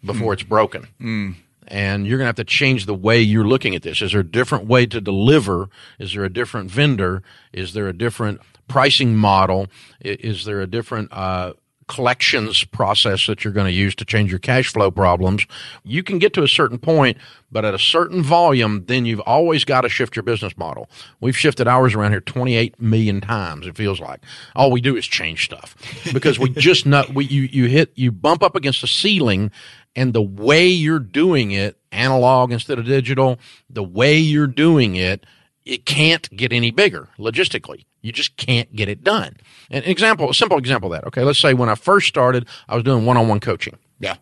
[0.03, 0.33] before mm.
[0.33, 0.87] it's broken.
[1.01, 1.35] Mm
[1.67, 4.01] and you're going to have to change the way you're looking at this.
[4.01, 5.69] Is there a different way to deliver?
[5.99, 7.21] Is there a different vendor?
[7.51, 9.67] Is there a different pricing model?
[9.99, 11.53] Is there a different uh,
[11.87, 15.45] collections process that you're going to use to change your cash flow problems?
[15.83, 17.17] You can get to a certain point,
[17.51, 20.89] but at a certain volume, then you've always got to shift your business model.
[21.19, 23.67] We've shifted ours around here 28 million times.
[23.67, 24.21] It feels like
[24.55, 25.75] all we do is change stuff
[26.13, 29.51] because we just know we you you hit you bump up against a ceiling
[29.97, 35.25] and the way you're doing it, analog instead of digital, the way you're doing it,
[35.65, 37.85] it can't get any bigger logistically.
[38.01, 39.37] You just can't get it done.
[39.71, 41.07] An example, a simple example of that.
[41.07, 43.75] Okay, let's say when I first started, I was doing one-on-one coaching.
[43.99, 44.17] Yeah.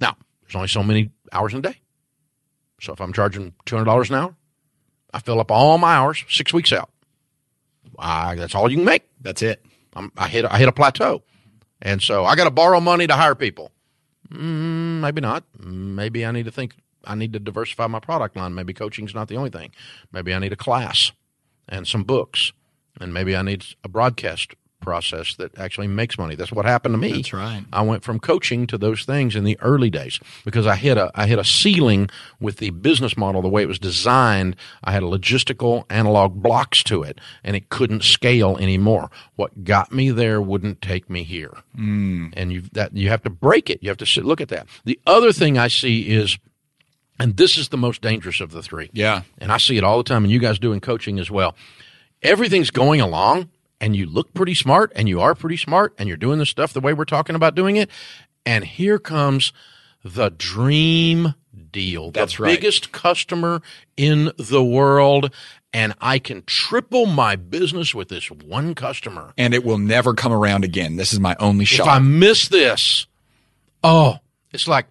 [0.00, 1.80] Now, there's only so many hours in a day.
[2.80, 4.34] So if I'm charging $200 an hour,
[5.14, 6.90] I fill up all my hours six weeks out.
[7.98, 9.04] I, that's all you can make.
[9.20, 9.64] That's it.
[9.94, 11.22] I'm, I hit I hit a plateau,
[11.80, 13.70] and so I got to borrow money to hire people.
[14.32, 15.44] Mm, maybe not.
[15.58, 16.76] Maybe I need to think.
[17.04, 18.54] I need to diversify my product line.
[18.54, 19.72] Maybe coaching's not the only thing.
[20.10, 21.12] Maybe I need a class
[21.68, 22.52] and some books,
[23.00, 24.54] and maybe I need a broadcast
[24.84, 26.34] process that actually makes money.
[26.34, 27.12] That's what happened to me.
[27.12, 27.64] That's right.
[27.72, 31.10] I went from coaching to those things in the early days because I hit a
[31.14, 34.56] I hit a ceiling with the business model the way it was designed.
[34.82, 39.10] I had a logistical analog blocks to it and it couldn't scale anymore.
[39.36, 41.52] What got me there wouldn't take me here.
[41.76, 42.32] Mm.
[42.36, 43.82] And you that you have to break it.
[43.82, 44.68] You have to sit, look at that.
[44.84, 46.38] The other thing I see is
[47.18, 48.90] and this is the most dangerous of the three.
[48.92, 49.22] Yeah.
[49.38, 51.54] And I see it all the time and you guys do in coaching as well.
[52.22, 53.50] Everything's going along
[53.84, 56.72] and you look pretty smart and you are pretty smart and you're doing the stuff
[56.72, 57.90] the way we're talking about doing it.
[58.46, 59.52] And here comes
[60.02, 61.34] the dream
[61.70, 62.10] deal.
[62.10, 62.56] That's the right.
[62.58, 63.60] biggest customer
[63.98, 65.34] in the world.
[65.74, 69.34] And I can triple my business with this one customer.
[69.36, 70.96] And it will never come around again.
[70.96, 71.86] This is my only shot.
[71.86, 73.06] If I miss this,
[73.82, 74.16] oh,
[74.50, 74.86] it's like,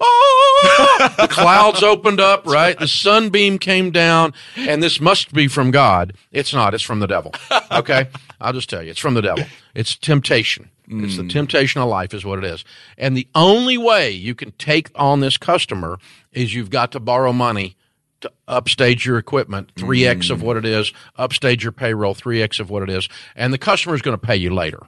[0.00, 2.78] oh, the clouds opened up, right?
[2.78, 6.14] The sunbeam came down, and this must be from God.
[6.32, 6.72] It's not.
[6.72, 7.34] It's from the devil.
[7.70, 8.08] Okay,
[8.40, 9.44] I'll just tell you, it's from the devil.
[9.74, 10.70] It's temptation.
[10.90, 11.30] It's the mm.
[11.30, 12.64] temptation of life, is what it is.
[12.96, 15.98] And the only way you can take on this customer
[16.32, 17.76] is you've got to borrow money
[18.20, 20.44] to upstage your equipment 3x of mm.
[20.44, 24.02] what it is, upstage your payroll 3x of what it is, and the customer is
[24.02, 24.80] going to pay you later.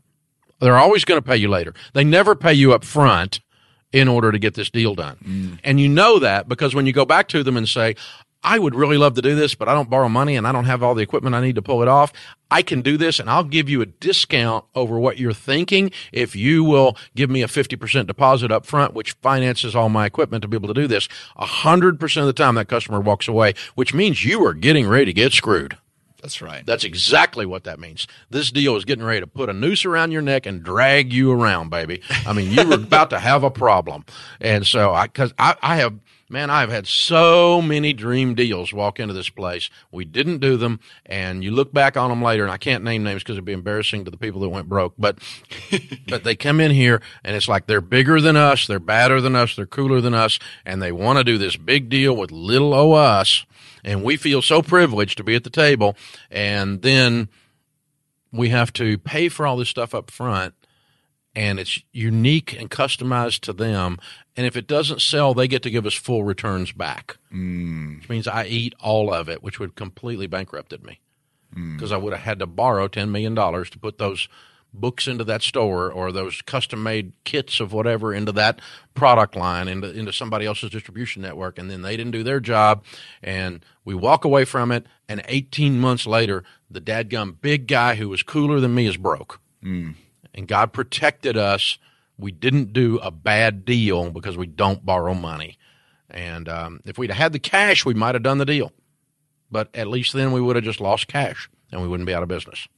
[0.61, 1.75] They're always going to pay you later.
[1.93, 3.41] They never pay you up front
[3.93, 5.17] in order to get this deal done.
[5.25, 5.59] Mm.
[5.65, 7.97] And you know that because when you go back to them and say,
[8.43, 10.65] I would really love to do this, but I don't borrow money and I don't
[10.65, 12.13] have all the equipment I need to pull it off.
[12.51, 16.35] I can do this and I'll give you a discount over what you're thinking if
[16.35, 20.49] you will give me a 50% deposit up front, which finances all my equipment to
[20.49, 21.07] be able to do this.
[21.39, 25.13] 100% of the time that customer walks away, which means you are getting ready to
[25.13, 25.77] get screwed.
[26.23, 26.65] That's right.
[26.67, 28.07] That's exactly what that means.
[28.29, 31.33] This deal is getting ready to put a noose around your neck and drag you
[31.33, 32.03] around, baby.
[32.27, 34.05] I mean, you were about to have a problem.
[34.41, 35.99] And so I, cause I, I have,
[36.31, 39.69] man, I've had so many dream deals walk into this place.
[39.91, 40.81] We didn't do them.
[41.05, 43.53] And you look back on them later and I can't name names because it'd be
[43.53, 45.19] embarrassing to the people that went broke, but,
[46.09, 48.67] but they come in here and it's like they're bigger than us.
[48.67, 49.57] They're badder than us.
[49.57, 50.39] They're cooler than us.
[50.65, 53.45] And they want to do this big deal with little o us
[53.85, 55.97] and we feel so privileged to be at the table
[56.31, 57.29] and then
[58.33, 60.55] we have to pay for all this stuff up front
[61.35, 63.99] and it's unique and customized to them
[64.41, 67.19] and if it doesn't sell they get to give us full returns back.
[67.31, 67.99] Mm.
[67.99, 71.01] which means i eat all of it which would completely bankrupted me.
[71.53, 74.29] Because i would have had to borrow $10 million to put those
[74.73, 78.61] books into that store or those custom made kits of whatever into that
[78.95, 82.85] product line into into somebody else's distribution network and then they didn't do their job
[83.23, 88.09] and we walk away from it and 18 months later the dadgum big guy who
[88.09, 89.41] was cooler than me is broke.
[90.33, 91.79] And God protected us
[92.21, 95.59] we didn't do a bad deal because we don't borrow money.
[96.09, 98.73] And um, if we'd had the cash we might have done the deal.
[99.51, 102.23] But at least then we would have just lost cash and we wouldn't be out
[102.23, 102.69] of business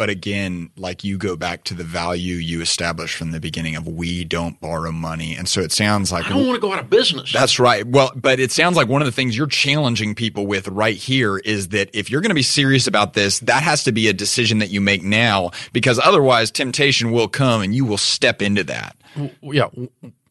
[0.00, 3.86] But again, like you go back to the value you established from the beginning of
[3.86, 5.36] we don't borrow money.
[5.36, 7.30] And so it sounds like I don't want to go out of business.
[7.30, 7.86] That's right.
[7.86, 11.36] Well, but it sounds like one of the things you're challenging people with right here
[11.36, 14.14] is that if you're going to be serious about this, that has to be a
[14.14, 18.64] decision that you make now because otherwise temptation will come and you will step into
[18.64, 18.96] that.
[19.42, 19.68] yeah,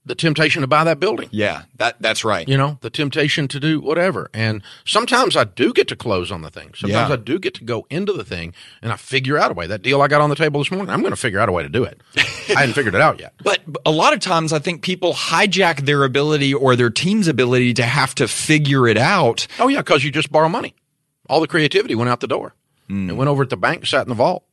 [0.10, 1.30] the temptation to buy that building.
[1.32, 2.50] Yeah, that that's right.
[2.50, 4.30] You know, the temptation to do whatever.
[4.34, 6.72] And sometimes I do get to close on the thing.
[6.76, 7.13] Sometimes Yeah.
[7.13, 9.67] I do get to go into the thing and I figure out a way.
[9.67, 11.52] That deal I got on the table this morning, I'm going to figure out a
[11.52, 12.02] way to do it.
[12.17, 13.34] I hadn't figured it out yet.
[13.43, 17.76] But a lot of times I think people hijack their ability or their team's ability
[17.76, 19.45] to have to figure it out.
[19.60, 20.74] Oh, yeah, because you just borrow money.
[21.30, 22.56] All the creativity went out the door.
[22.88, 23.12] Hmm.
[23.12, 24.43] It went over at the bank, sat in the vault.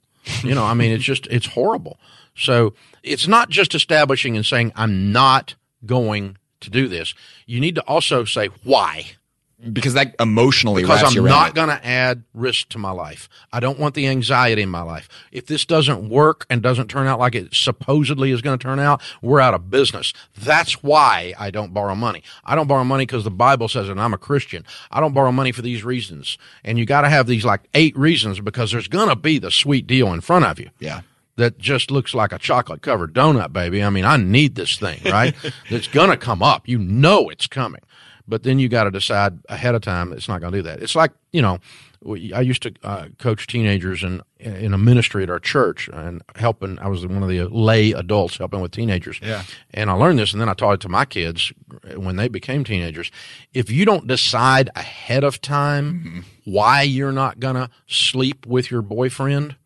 [0.42, 1.98] You know, I mean, it's just, it's horrible.
[2.36, 7.14] So it's not just establishing and saying, I'm not going to do this.
[7.46, 9.12] You need to also say why.
[9.72, 13.26] Because that emotionally because I'm not going to add risk to my life.
[13.50, 15.08] I don't want the anxiety in my life.
[15.32, 18.78] If this doesn't work and doesn't turn out like it supposedly is going to turn
[18.78, 20.12] out, we're out of business.
[20.36, 22.22] That's why I don't borrow money.
[22.44, 24.62] I don't borrow money because the Bible says it and I'm a Christian.
[24.90, 26.36] I don't borrow money for these reasons.
[26.62, 29.50] And you got to have these like eight reasons because there's going to be the
[29.50, 31.00] sweet deal in front of you Yeah.
[31.36, 33.82] That just looks like a chocolate covered donut, baby.
[33.82, 35.34] I mean, I need this thing, right?
[35.70, 36.66] That's going to come up.
[36.66, 37.82] You know it's coming.
[38.28, 40.82] But then you got to decide ahead of time it's not going to do that.
[40.82, 41.58] It's like, you know,
[42.34, 46.78] I used to uh, coach teenagers in, in a ministry at our church and helping.
[46.78, 49.18] I was one of the lay adults helping with teenagers.
[49.22, 49.42] Yeah.
[49.72, 51.52] And I learned this and then I taught it to my kids
[51.96, 53.10] when they became teenagers.
[53.54, 58.82] If you don't decide ahead of time why you're not going to sleep with your
[58.82, 59.56] boyfriend,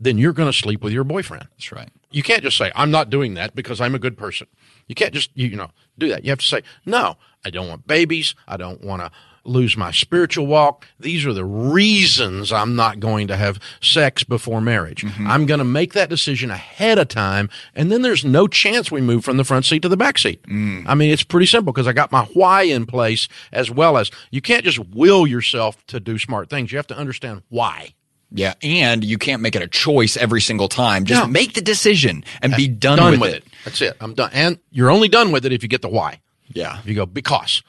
[0.00, 1.46] then you're going to sleep with your boyfriend.
[1.56, 1.90] That's right.
[2.10, 4.46] You can't just say, I'm not doing that because I'm a good person.
[4.88, 6.24] You can't just, you, you know, do that.
[6.24, 8.34] You have to say, no, I don't want babies.
[8.48, 9.10] I don't want to
[9.44, 10.86] lose my spiritual walk.
[10.98, 15.02] These are the reasons I'm not going to have sex before marriage.
[15.02, 15.26] Mm-hmm.
[15.26, 17.48] I'm going to make that decision ahead of time.
[17.74, 20.42] And then there's no chance we move from the front seat to the back seat.
[20.44, 20.84] Mm.
[20.86, 24.10] I mean, it's pretty simple because I got my why in place as well as
[24.30, 26.72] you can't just will yourself to do smart things.
[26.72, 27.94] You have to understand why.
[28.32, 28.54] Yeah.
[28.62, 31.04] And you can't make it a choice every single time.
[31.04, 31.26] Just No.
[31.30, 33.44] make the decision and be done, done with, with it.
[33.64, 33.96] That's it.
[34.00, 34.30] I'm done.
[34.32, 36.20] And you're only done with it if you get the why.
[36.52, 36.78] Yeah.
[36.78, 37.62] If you go because,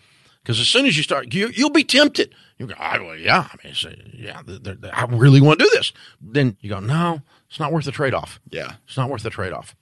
[0.44, 2.34] because as soon as you start, you, you'll be tempted.
[2.60, 3.74] You go, I, well, yeah, I mean,
[4.14, 5.92] yeah, th- th- th- I really want to do this.
[6.22, 8.40] Then you go, no, It's not worth the trade off.
[8.52, 8.74] Yeah.
[8.88, 9.76] It's not worth the trade off.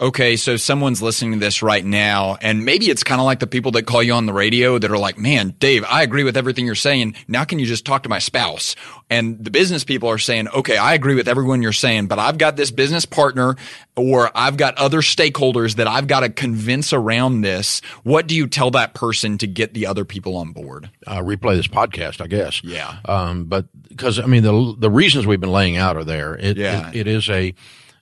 [0.00, 3.46] Okay, so someone's listening to this right now, and maybe it's kind of like the
[3.46, 6.38] people that call you on the radio that are like, man, Dave, I agree with
[6.38, 7.16] everything you're saying.
[7.28, 8.76] Now can you just talk to my spouse?
[9.10, 12.38] And the business people are saying, okay, I agree with everyone you're saying, but I've
[12.38, 13.56] got this business partner
[13.94, 17.80] or I've got other stakeholders that I've got to convince around this.
[18.02, 20.88] What do you tell that person to get the other people on board?
[21.06, 22.64] Uh, replay this podcast, I guess.
[22.64, 23.00] Yeah.
[23.04, 26.36] Um, but because I mean the the reasons we've been laying out are there.
[26.36, 26.88] It, Yeah.
[26.90, 27.52] it, it is a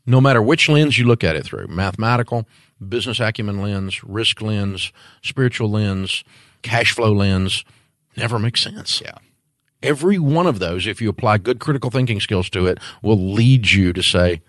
[0.09, 2.49] no matter which lens you look at it through, mathematical,
[2.89, 4.91] business acumen lens, risk lens,
[5.23, 6.25] spiritual lens,
[6.63, 7.63] cash flow lens,
[8.17, 9.03] never makes sense.
[9.05, 9.19] Yeah.
[9.83, 13.71] Every one of those, if you apply good critical thinking skills to it, will lead
[13.71, 14.41] you to say,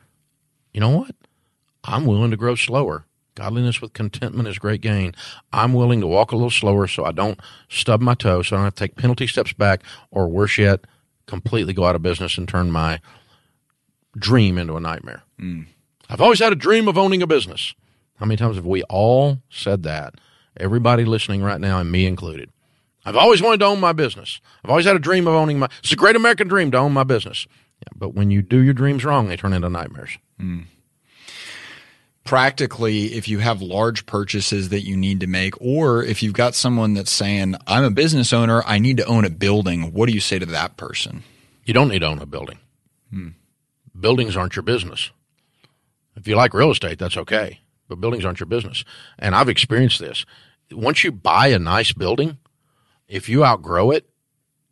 [0.74, 1.14] you know what?
[1.84, 3.06] I'm willing to grow slower.
[3.36, 5.14] Godliness with contentment is great gain.
[5.52, 8.60] I'm willing to walk a little slower so I don't stub my toe, so I
[8.60, 10.86] don't have to take penalty steps back, or worse yet,
[11.26, 13.02] completely go out of business and turn my
[14.18, 15.24] dream into a nightmare.
[15.40, 15.68] Mm.
[16.10, 17.74] I've always had a dream of owning a business.
[18.18, 20.16] How many times have we all said that?
[20.58, 22.50] Everybody listening right now, and me included.
[23.06, 24.42] I've always wanted to own my business.
[24.64, 25.70] I've always had a dream of owning my.
[25.80, 27.48] It's a great American dream to own my business.
[27.80, 30.18] Yeah, but when you do your dreams wrong, they turn into nightmares.
[30.42, 30.66] Mm.
[32.24, 36.54] practically if you have large purchases that you need to make or if you've got
[36.56, 40.14] someone that's saying i'm a business owner i need to own a building what do
[40.14, 41.24] you say to that person
[41.66, 42.60] You don't need to own a building.
[43.14, 43.34] Mm.
[44.00, 45.12] Buildings aren't your business.
[46.16, 48.84] If you like real estate, that's okay, but buildings aren't your business.
[49.18, 50.26] And I've experienced this.
[50.72, 52.38] Once you buy a nice building,
[53.08, 54.10] if you outgrow it,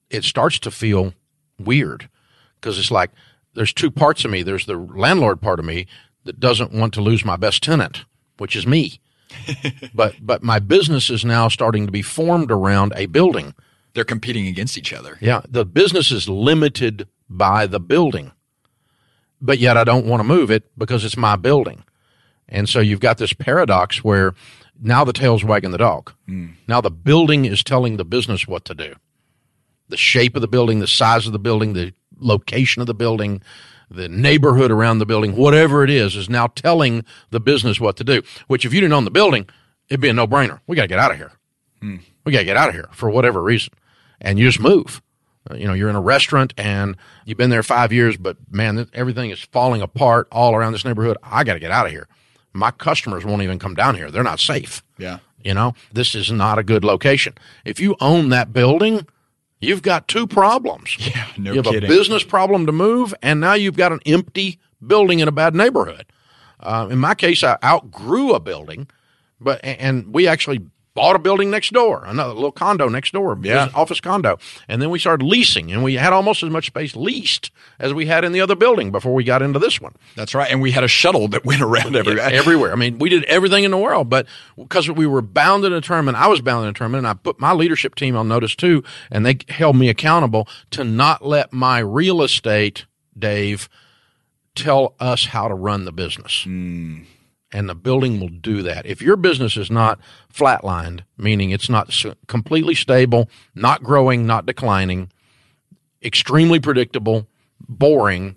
[0.10, 1.14] it starts to feel
[1.60, 2.10] weird
[2.56, 3.12] because it's like
[3.54, 4.44] there's two parts of me.
[4.44, 5.88] There's the landlord part of me
[6.26, 8.06] that doesn't want to lose my best tenant,
[8.38, 9.00] which is me.
[9.94, 13.54] but but my business is now starting to be formed around a building.
[13.94, 18.32] they're competing against each other Yeah, the business is limited by the building,
[19.42, 21.84] but yet I don't want to move it because it's my building.
[22.50, 24.34] And so you've got this paradox where
[24.82, 26.14] now the tail's wagging the dog.
[26.28, 26.48] Hmm.
[26.68, 28.96] Now the building is telling the business what to do.
[29.90, 33.42] The shape of the building, the size of the building, the location of the building,
[33.90, 38.04] the neighborhood around the building, whatever it is, is now telling the business what to
[38.04, 38.22] do.
[38.48, 39.48] Which, if you didn't own the building,
[39.90, 40.60] it'd be a no brainer.
[40.68, 41.32] We got to get out of here.
[41.82, 41.98] Hmm.
[42.26, 43.74] We got to get out of here for whatever reason.
[44.20, 45.02] And you just move.
[45.50, 46.96] Uh, You know, you're in a restaurant and
[47.26, 51.18] you've been there five years, but man, everything is falling apart all around this neighborhood.
[51.24, 52.08] I got to get out of here.
[52.54, 54.10] My customers won't even come down here.
[54.12, 54.84] They're not safe.
[54.98, 57.34] yeah You know, this is not a good location.
[57.66, 59.06] If you own that building,
[59.60, 60.98] you've got two problems.
[61.00, 64.00] yeah no you have kidding a business problem to move, and now you've got an
[64.06, 66.06] empty building in a bad neighborhood.
[66.60, 68.88] Uh, in my case, I outgrew a building,
[69.40, 70.62] but and we actually
[70.98, 73.70] bought a building next door, another little condo next door, Yeah.
[73.76, 77.52] office condo, and then we started leasing, and we had almost as much space leased
[77.80, 80.50] as we had in the other building before we got into this one that's right
[80.52, 82.72] and we had a shuttle that went around everywhere everywhere.
[82.74, 84.26] I mean, we did everything in the world, but
[84.58, 87.54] because we were bound and determined, I was bound and determined, and I put my
[87.54, 92.24] leadership team on notice too, and they held me accountable to not let my real
[92.24, 92.86] estate,
[93.18, 93.70] Dave,
[94.56, 96.44] tell us how to run the business.
[96.44, 97.02] Hmm.
[97.52, 98.86] And the building will do that.
[98.86, 100.00] If your business is not
[100.34, 101.96] flatlined, meaning it's not
[102.28, 105.12] completely stable, not growing, not declining,
[106.04, 107.28] extremely predictable,
[107.70, 108.36] boring,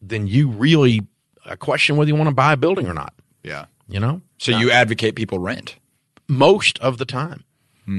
[0.00, 1.02] then you really
[1.44, 3.12] uh, question whether you want to buy a building or not.
[3.42, 5.76] yeah You know, so you advocate people rent
[6.26, 7.44] most of the time.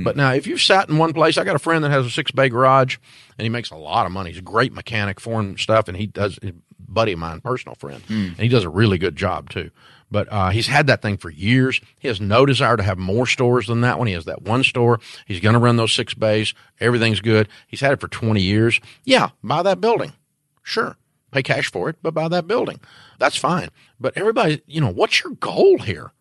[0.03, 2.09] But now, if you've sat in one place, I got a friend that has a
[2.09, 2.97] six bay garage,
[3.37, 4.31] and he makes a lot of money.
[4.31, 6.37] He's a great mechanic, foreign stuff, and he does.
[6.43, 6.51] a
[6.89, 9.71] Buddy of mine, personal friend, and he does a really good job too.
[10.09, 11.81] But uh, he's had that thing for years.
[11.99, 14.07] He has no desire to have more stores than that one.
[14.07, 14.99] He has that one store.
[15.25, 16.53] He's going to run those six bays.
[16.79, 17.49] Everything's good.
[17.67, 18.79] He's had it for twenty years.
[19.03, 20.13] Yeah, buy that building.
[20.63, 20.95] Sure.
[21.31, 22.79] Pay cash for it, but buy that building.
[23.19, 23.69] That's fine.
[23.99, 26.13] But everybody, you know, what's your goal here?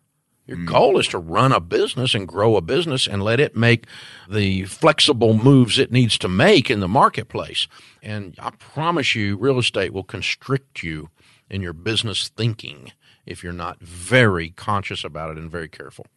[0.47, 3.85] Your goal is to run a business and grow a business and let it make
[4.29, 7.67] the flexible moves it needs to make in the marketplace.
[8.01, 11.09] And I promise you, real estate will constrict you
[11.49, 12.93] in your business thinking
[13.27, 16.07] if you're not very conscious about it and very careful.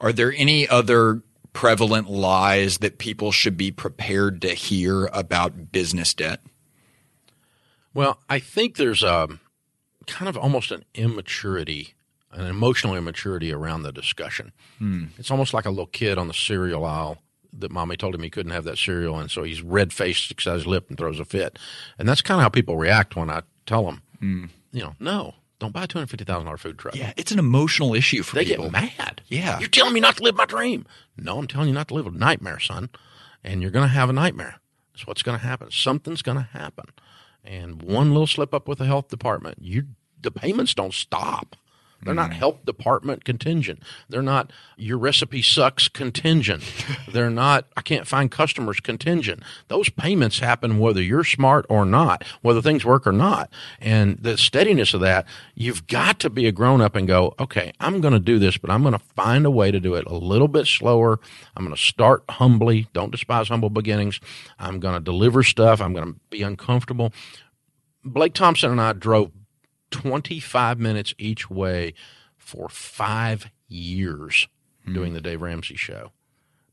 [0.00, 6.14] Are there any other prevalent lies that people should be prepared to hear about business
[6.14, 6.40] debt?
[7.94, 9.28] Well, I think there's a
[10.06, 11.94] kind of almost an immaturity,
[12.32, 14.52] an emotional immaturity around the discussion.
[14.78, 15.06] Hmm.
[15.16, 17.18] It's almost like a little kid on the cereal aisle
[17.52, 20.46] that mommy told him he couldn't have that cereal, and so he's red faced, sticks
[20.46, 21.58] out his lip, and throws a fit.
[21.98, 24.44] And that's kind of how people react when I tell them, hmm.
[24.72, 26.94] you know, no, don't buy a two hundred fifty thousand dollar food truck.
[26.94, 28.70] Yeah, it's an emotional issue for They people.
[28.70, 29.22] They get mad.
[29.28, 29.58] Yeah.
[29.58, 30.86] You're telling me not to live my dream.
[31.16, 32.90] No, I'm telling you not to live a nightmare, son.
[33.42, 34.60] And you're going to have a nightmare.
[34.92, 35.70] That's what's going to happen.
[35.70, 36.86] Something's going to happen.
[37.44, 39.84] And one little slip up with the health department, you
[40.20, 41.56] the payments don't stop.
[42.02, 42.38] They're not mm-hmm.
[42.38, 43.82] health department contingent.
[44.08, 46.62] They're not your recipe sucks contingent.
[47.12, 49.42] They're not I can't find customers contingent.
[49.66, 53.50] Those payments happen whether you're smart or not, whether things work or not.
[53.80, 57.72] And the steadiness of that, you've got to be a grown up and go, okay,
[57.80, 60.06] I'm going to do this, but I'm going to find a way to do it
[60.06, 61.18] a little bit slower.
[61.56, 62.88] I'm going to start humbly.
[62.92, 64.20] Don't despise humble beginnings.
[64.58, 65.80] I'm going to deliver stuff.
[65.80, 67.12] I'm going to be uncomfortable.
[68.04, 69.32] Blake Thompson and I drove
[69.90, 71.94] 25 minutes each way
[72.36, 74.48] for five years
[74.84, 74.94] hmm.
[74.94, 76.12] doing the Dave Ramsey show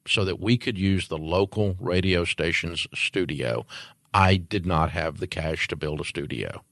[0.08, 3.66] so that we could use the local radio station's studio.
[4.14, 6.64] I did not have the cash to build a studio.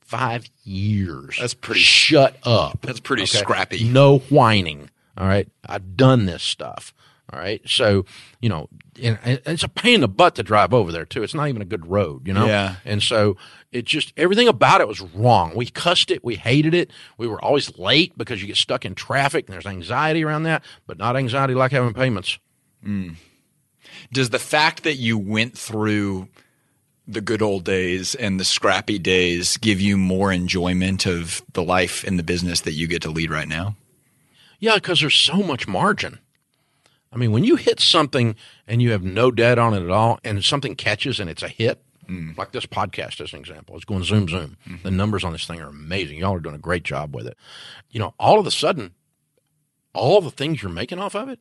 [0.00, 1.36] Five years.
[1.40, 2.80] That's pretty- Shut up.
[2.82, 3.84] That's pretty scrappy.
[3.84, 4.90] No whining.
[5.18, 5.48] All right.
[5.64, 6.94] I've done this stuff.
[7.32, 7.60] All right.
[7.66, 8.04] So,
[8.40, 11.24] you know, it's a pain in the butt to drive over there, too.
[11.24, 12.46] It's not even a good road, you know?
[12.46, 12.76] Yeah.
[12.84, 13.36] And so
[13.72, 15.52] it just, everything about it was wrong.
[15.56, 16.22] We cussed it.
[16.22, 16.92] We hated it.
[17.18, 20.62] We were always late because you get stuck in traffic and there's anxiety around that,
[20.86, 22.38] but not anxiety like having payments.
[22.86, 23.16] Mm.
[24.12, 26.28] Does the fact that you went through
[27.08, 32.04] the good old days and the scrappy days give you more enjoyment of the life
[32.04, 33.74] and the business that you get to lead right now?
[34.60, 36.20] Yeah, because there's so much margin.
[37.16, 38.36] I mean, when you hit something
[38.68, 41.48] and you have no debt on it at all, and something catches and it's a
[41.48, 42.36] hit, mm.
[42.36, 44.58] like this podcast as an example, it's going zoom zoom.
[44.68, 44.82] Mm-hmm.
[44.82, 46.18] The numbers on this thing are amazing.
[46.18, 47.38] Y'all are doing a great job with it.
[47.88, 48.92] You know, all of a sudden,
[49.94, 51.40] all the things you're making off of it,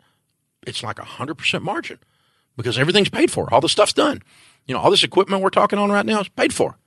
[0.65, 1.99] it's like a hundred percent margin
[2.55, 3.53] because everything's paid for.
[3.53, 4.23] All the stuff's done.
[4.67, 6.77] You know, all this equipment we're talking on right now is paid for.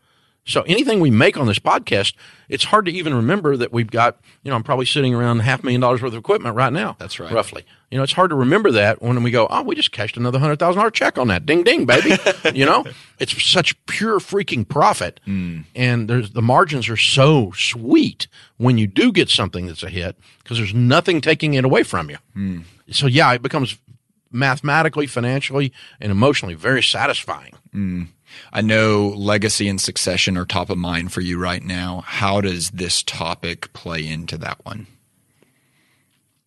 [0.49, 2.14] So anything we make on this podcast,
[2.49, 5.62] it's hard to even remember that we've got, you know, I'm probably sitting around half
[5.62, 6.96] a million dollars worth of equipment right now.
[6.99, 7.30] That's right.
[7.30, 7.66] Roughly.
[7.90, 10.38] You know, it's hard to remember that when we go, oh, we just cashed another
[10.38, 11.44] hundred thousand dollar check on that.
[11.44, 12.16] Ding ding, baby.
[12.55, 12.86] you know?
[13.18, 15.20] It's such pure freaking profit.
[15.26, 15.64] Mm.
[15.74, 18.26] And there's the margins are so sweet
[18.57, 22.09] when you do get something that's a hit because there's nothing taking it away from
[22.09, 22.16] you.
[22.34, 22.64] Mm.
[22.90, 23.76] So yeah, it becomes
[24.30, 27.55] mathematically, financially, and emotionally very satisfying.
[27.74, 28.09] Mm.
[28.53, 32.03] I know legacy and succession are top of mind for you right now.
[32.07, 34.86] How does this topic play into that one?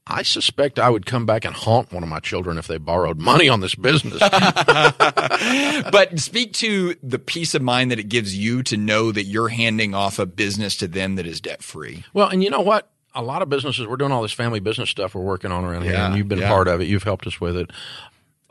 [0.08, 3.20] I suspect I would come back and haunt one of my children if they borrowed
[3.20, 4.20] money on this business.
[5.92, 9.50] but speak to the peace of mind that it gives you to know that you're
[9.50, 12.04] handing off a business to them that is debt free.
[12.14, 12.90] well, and you know what?
[13.14, 15.84] A lot of businesses, we're doing all this family business stuff we're working on around
[15.84, 16.48] here, and you've been yeah.
[16.48, 16.88] part of it.
[16.88, 17.70] You've helped us with it.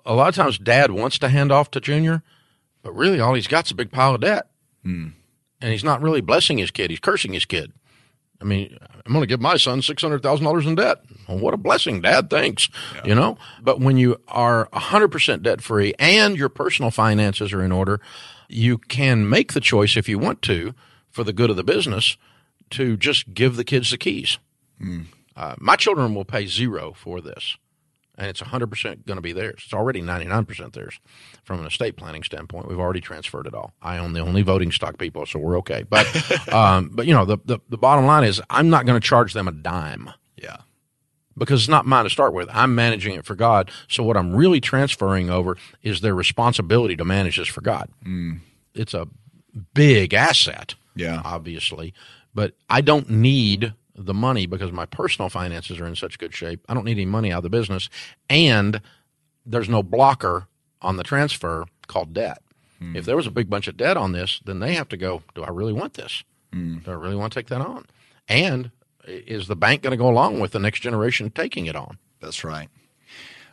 [0.05, 2.22] A lot of times, dad wants to hand off to Junior,
[2.83, 4.49] but really all he's got's a big pile of debt.
[5.62, 7.72] And he's not really blessing his kid, he's cursing his kid.
[8.41, 10.99] I mean, I'm going to give my son six hundred thousand dollars in debt.
[11.28, 12.31] Well, what a blessing, Dad.
[12.31, 12.70] Thanks.
[13.05, 17.62] You know, but when you are hundred percent debt free and your personal finances are
[17.62, 18.01] in order,
[18.49, 20.74] you can make the choice if you want to,
[21.11, 22.16] for the good of the business,
[22.70, 24.39] to just give the kids the keys.
[25.37, 27.59] Uh, my children will pay zero for this,
[28.21, 29.62] and it's 100% going to be theirs.
[29.64, 31.01] It's already 99% theirs
[31.43, 32.68] from an estate planning standpoint.
[32.68, 33.73] We've already transferred it all.
[33.81, 35.85] I own the only voting stock people, so we're okay.
[35.89, 36.07] But,
[36.53, 39.33] um, but you know, the, the, the bottom line is I'm not going to charge
[39.33, 40.59] them a dime Yeah.
[41.37, 42.49] because it's not mine to start with.
[42.53, 43.71] I'm managing it for God.
[43.89, 47.89] So what I'm really transferring over is their responsibility to manage this for God.
[48.75, 49.09] It's a
[49.75, 51.23] big asset, Yeah.
[51.25, 51.95] obviously,
[52.35, 53.73] but I don't need
[54.07, 56.64] the money because my personal finances are in such good shape.
[56.68, 57.88] I don't need any money out of the business,
[58.28, 58.80] and
[59.44, 60.46] there's no blocker
[60.82, 62.42] on the transfer called debt.
[62.78, 62.96] Hmm.
[62.96, 65.22] If there was a big bunch of debt on this, then they have to go,
[65.34, 66.24] do I really want this?
[66.53, 66.78] Hmm.
[66.78, 67.86] Do I really want to take that on?
[68.28, 68.70] And
[69.07, 71.98] is the bank going to go along with the next generation taking it on?
[72.20, 72.68] That's right.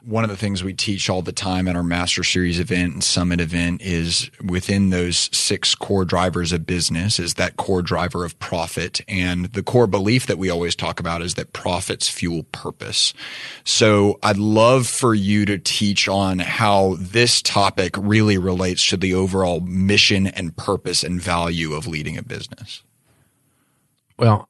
[0.07, 3.03] One of the things we teach all the time at our Master Series event and
[3.03, 8.39] Summit event is within those six core drivers of business is that core driver of
[8.39, 9.01] profit.
[9.09, 13.13] And the core belief that we always talk about is that profits fuel purpose.
[13.65, 19.13] So I'd love for you to teach on how this topic really relates to the
[19.13, 22.81] overall mission and purpose and value of leading a business.
[24.17, 24.47] Well,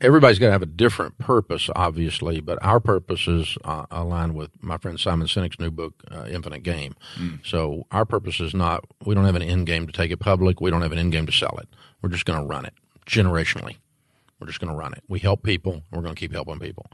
[0.00, 4.50] everybody's got to have a different purpose, obviously, but our purpose is uh, aligned with
[4.62, 6.94] my friend Simon Sinek's new book, uh, Infinite Game.
[7.44, 10.60] So our purpose is not, we don't have an end game to take it public.
[10.60, 11.68] We don't have an end game to sell it.
[12.00, 12.74] We're just going to run it
[13.06, 13.76] generationally.
[14.40, 15.02] We're just going to run it.
[15.08, 15.82] We help people.
[15.90, 16.86] We're going to keep helping people.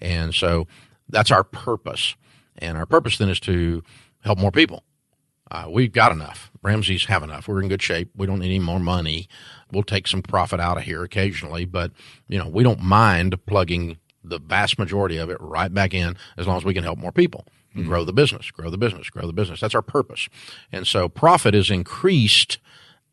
[0.00, 0.66] And so
[1.08, 2.14] that's our purpose.
[2.58, 3.82] And our purpose then is to
[4.22, 4.84] help more people.
[5.50, 6.50] Uh, we've got enough.
[6.62, 7.48] Ramsey's have enough.
[7.48, 8.10] We're in good shape.
[8.14, 9.28] We don't need any more money.
[9.72, 11.92] We'll take some profit out of here occasionally, but
[12.28, 16.46] you know we don't mind plugging the vast majority of it right back in as
[16.46, 19.26] long as we can help more people and grow the business, grow the business, grow
[19.26, 19.60] the business.
[19.60, 20.28] That's our purpose.
[20.72, 22.58] And so profit is increased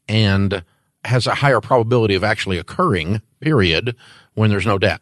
[0.08, 0.64] and
[1.06, 3.96] has a higher probability of actually occurring, period,
[4.34, 5.02] when there's no debt.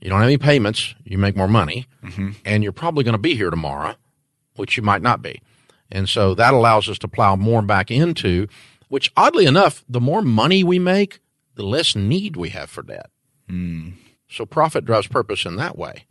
[0.00, 2.32] You don't have any payments, you make more money, mm-hmm.
[2.44, 3.94] and you're probably going to be here tomorrow,
[4.56, 5.40] which you might not be.
[5.90, 8.48] And so that allows us to plow more back into,
[8.94, 11.18] which oddly enough, the more money we make,
[11.56, 13.10] the less need we have for debt.
[14.28, 16.06] So profit drives purpose in that way.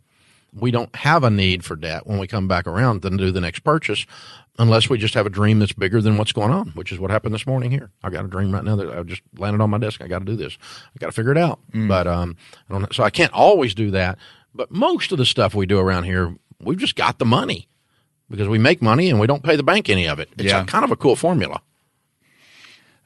[0.52, 3.40] We don't have a need for debt when we come back around to do the
[3.40, 4.04] next purchase
[4.58, 7.10] unless we just have a dream that's bigger than what's going on, which is what
[7.10, 7.90] happened this morning here.
[8.02, 10.00] I got a dream right now that I just landed on my desk.
[10.02, 10.56] I got to do this.
[10.94, 11.58] I got to figure it out.
[11.72, 12.36] But um,
[12.68, 14.16] I don't, so I can't always do that.
[14.54, 17.66] But most of the stuff we do around here, we've just got the money
[18.30, 20.28] because we make money and we don't pay the bank any of it.
[20.38, 20.62] It's Yeah.
[20.62, 21.60] a, kind of a cool formula.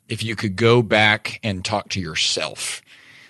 [0.09, 2.82] If you could go back and talk to yourself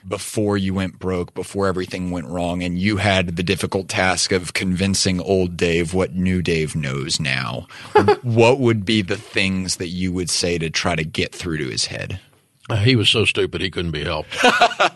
[0.07, 4.55] before you went broke, before everything went wrong, and you had the difficult task of
[4.55, 7.67] convincing old Dave what new Dave knows now,
[8.23, 11.69] what would be the things that you would say to try to get through to
[11.69, 12.21] his head?
[12.71, 14.37] Uh, He was so stupid he couldn't be helped.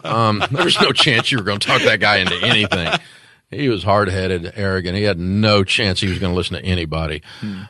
[0.05, 2.89] um, there was no chance you were going to talk that guy into anything.
[3.51, 4.97] He was hard headed, arrogant.
[4.97, 7.23] He had no chance he was going to listen to anybody.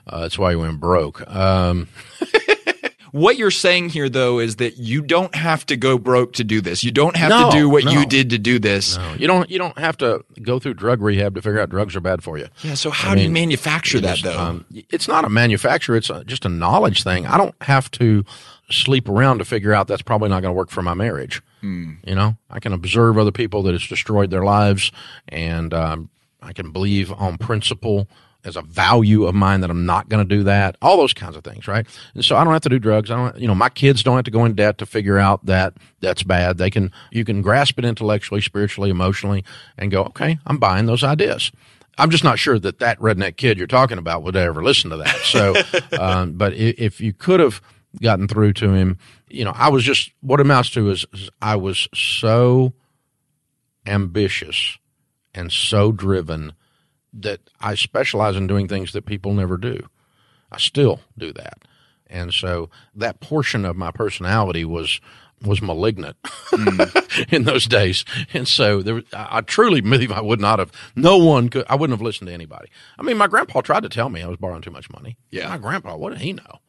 [0.06, 1.26] Uh, that's why he went broke.
[1.28, 1.88] Um,
[3.12, 6.60] What you're saying here, though, is that you don't have to go broke to do
[6.62, 6.82] this.
[6.82, 7.90] You don't have No, to do what no.
[7.92, 8.96] you did to do this.
[8.96, 9.50] no, you don't.
[9.50, 12.38] You don't have to go through drug rehab to figure out drugs are bad for
[12.38, 12.48] you.
[12.62, 12.72] Yeah.
[12.74, 14.38] So how I do you manufacture that, though?
[14.38, 15.94] um, it's not a manufacturer.
[15.96, 17.26] It's a, just a knowledge thing.
[17.26, 18.24] I don't have to
[18.70, 21.42] sleep around to figure out that's probably not going to work for my marriage.
[21.60, 24.90] You know, I can observe other people that it's destroyed their lives,
[25.28, 26.08] and um,
[26.40, 28.08] I can believe on principle
[28.44, 30.76] as a value of mine that I'm not going to do that.
[30.82, 31.86] All those kinds of things, right?
[32.14, 33.10] And so I don't have to do drugs.
[33.10, 33.38] I don't.
[33.38, 36.22] You know, my kids don't have to go in debt to figure out that that's
[36.22, 36.58] bad.
[36.58, 36.90] They can.
[37.10, 39.44] You can grasp it intellectually, spiritually, emotionally,
[39.78, 41.52] and go, okay, I'm buying those ideas.
[41.98, 44.96] I'm just not sure that that redneck kid you're talking about would ever listen to
[44.98, 45.16] that.
[45.24, 45.54] So,
[46.00, 47.60] um, but if you could have
[48.00, 51.56] gotten through to him, you know, I was just what amounts to is, is I
[51.56, 52.72] was so
[53.86, 54.78] ambitious
[55.34, 56.54] and so driven
[57.12, 59.88] that I specialize in doing things that people never do.
[60.50, 61.62] I still do that.
[62.06, 65.00] And so that portion of my personality was
[65.44, 66.80] was malignant hmm.
[67.34, 68.04] in those days.
[68.32, 71.74] And so there, I I truly believe I would not have, no one could, I
[71.74, 72.68] wouldn't have listened to anybody.
[72.96, 75.16] I mean, my grandpa tried to tell me I was borrowing too much money.
[75.30, 75.48] Yeah.
[75.48, 76.60] My grandpa, what did he know?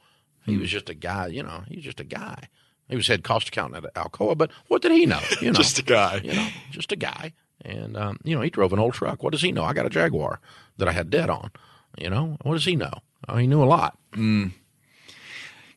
[0.45, 0.61] He hmm.
[0.61, 2.49] was just a guy, you know, he was just a guy.
[2.89, 5.21] He was head cost accountant at Alcoa, but what did he know?
[5.41, 6.21] You know, Just a guy.
[6.23, 7.33] you know, just a guy.
[7.63, 9.23] And, um, you know, he drove an old truck.
[9.23, 9.63] What does he know?
[9.63, 10.39] I got a Jaguar
[10.77, 11.51] that I had debt on.
[11.97, 12.93] You know, what does he know?
[13.27, 13.97] Oh, he knew a lot.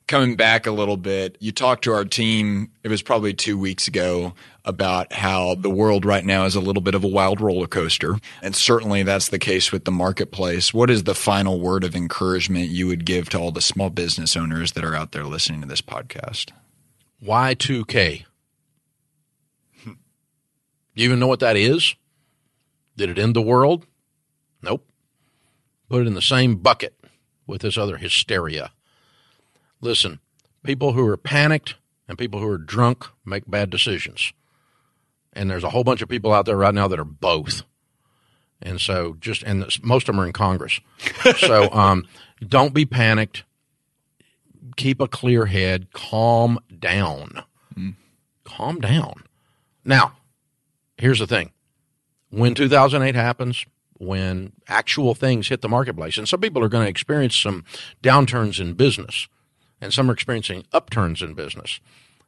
[0.06, 3.88] coming back a little bit, you talked to our team, it was probably two weeks
[3.88, 4.34] ago,
[4.64, 8.16] about how the world right now is a little bit of a wild roller coaster.
[8.42, 10.72] And certainly that's the case with the marketplace.
[10.72, 14.36] What is the final word of encouragement you would give to all the small business
[14.36, 16.50] owners that are out there listening to this podcast?
[17.24, 18.24] Y2K.
[20.96, 21.94] You even know what that is?
[22.96, 23.86] Did it end the world?
[24.60, 24.84] Nope.
[25.88, 26.94] Put it in the same bucket
[27.46, 28.72] with this other hysteria.
[29.80, 30.18] Listen,
[30.64, 31.76] people who are panicked
[32.08, 34.32] and people who are drunk make bad decisions.
[35.32, 37.62] And there's a whole bunch of people out there right now that are both.
[38.60, 40.80] And so just, and this- most of them are in Congress.
[41.36, 42.04] so um,
[42.44, 43.44] don't be panicked
[44.76, 47.42] keep a clear head, calm down.
[48.44, 49.24] Calm down.
[49.84, 50.12] Now,
[50.96, 51.52] here's the thing.
[52.30, 53.64] When 2008 happens,
[53.98, 57.64] when actual things hit the marketplace, and some people are going to experience some
[58.02, 59.28] downturns in business,
[59.80, 61.80] and some are experiencing upturns in business.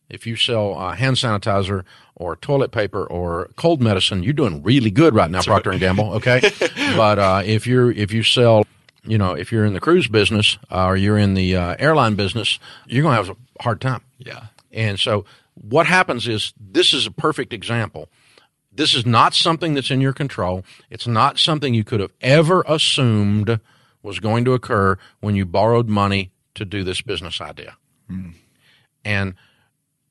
[0.09, 4.91] If you sell uh, hand sanitizer or toilet paper or cold medicine, you're doing really
[4.91, 6.14] good right now, Procter and Gamble.
[6.14, 6.41] Okay,
[6.97, 8.64] but uh, if you're if you sell
[9.09, 12.14] you know, if you're in the cruise business uh, or you're in the uh, airline
[12.14, 14.03] business, you're going to have a hard time.
[14.19, 14.47] Yeah.
[14.73, 18.09] And so what happens is this is a perfect example.
[18.79, 20.64] This is not something that's in your control.
[20.89, 23.59] It's not something you could have ever assumed
[24.05, 27.76] was going to occur when you borrowed money to do this business idea.
[28.09, 28.31] Hmm.
[29.05, 29.35] And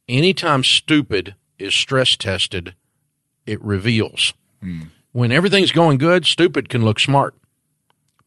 [0.09, 2.75] anytime stupid is stress tested,
[3.45, 4.33] it reveals.
[4.61, 4.81] Hmm.
[5.13, 7.35] When everything's going good, stupid can look smart.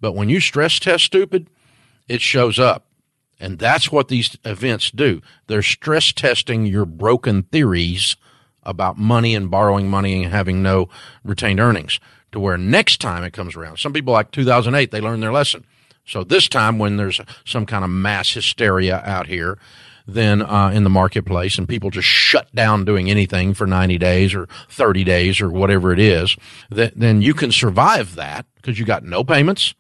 [0.01, 1.51] But when you stress test stupid,
[2.09, 2.87] it shows up.
[3.39, 5.21] And that's what these events do.
[5.49, 8.17] They're stress testing your broken theories
[8.63, 10.89] about money and borrowing money and having no
[11.25, 12.01] retained earnings
[12.33, 15.65] to where next time it comes around, some people like 2008, they learned their lesson.
[16.07, 19.59] So this time when there's some kind of mass hysteria out here,
[20.07, 24.35] then uh, in the marketplace and people just shut down doing anything for 90 days
[24.35, 26.37] or 30 days or whatever it is,
[26.71, 29.75] that, then you can survive that because you got no payments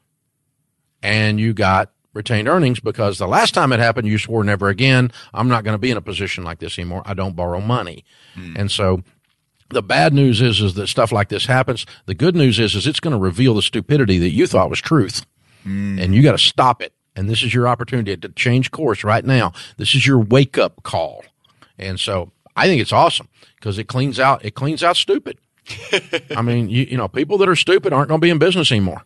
[1.02, 5.12] and you got retained earnings because the last time it happened, you swore never again.
[5.32, 7.02] I'm not going to be in a position like this anymore.
[7.04, 8.04] I don't borrow money.
[8.34, 8.56] Hmm.
[8.56, 9.02] And so
[9.70, 11.86] the bad news is, is that stuff like this happens.
[12.06, 14.80] The good news is, is it's going to reveal the stupidity that you thought was
[14.80, 15.24] truth.
[15.62, 15.98] Hmm.
[15.98, 16.92] And you got to stop it.
[17.16, 19.52] And this is your opportunity to change course right now.
[19.76, 21.24] This is your wake up call.
[21.78, 25.38] And so I think it's awesome because it cleans out, it cleans out stupid.
[26.36, 28.72] I mean, you, you know, people that are stupid aren't going to be in business
[28.72, 29.02] anymore.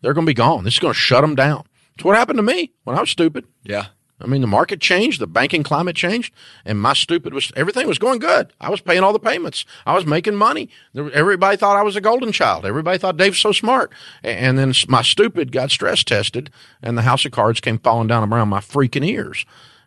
[0.00, 0.64] They're going to be gone.
[0.64, 1.64] This is going to shut them down.
[1.98, 3.44] It's what happened to me when I was stupid.
[3.64, 3.86] Yeah.
[4.20, 6.32] I mean, the market changed, the banking climate changed,
[6.64, 8.52] and my stupid was everything was going good.
[8.60, 9.64] I was paying all the payments.
[9.84, 10.68] I was making money.
[10.94, 12.64] Everybody thought I was a golden child.
[12.64, 13.92] Everybody thought Dave's so smart.
[14.22, 18.32] And then my stupid got stress tested, and the house of cards came falling down
[18.32, 19.44] around my freaking ears.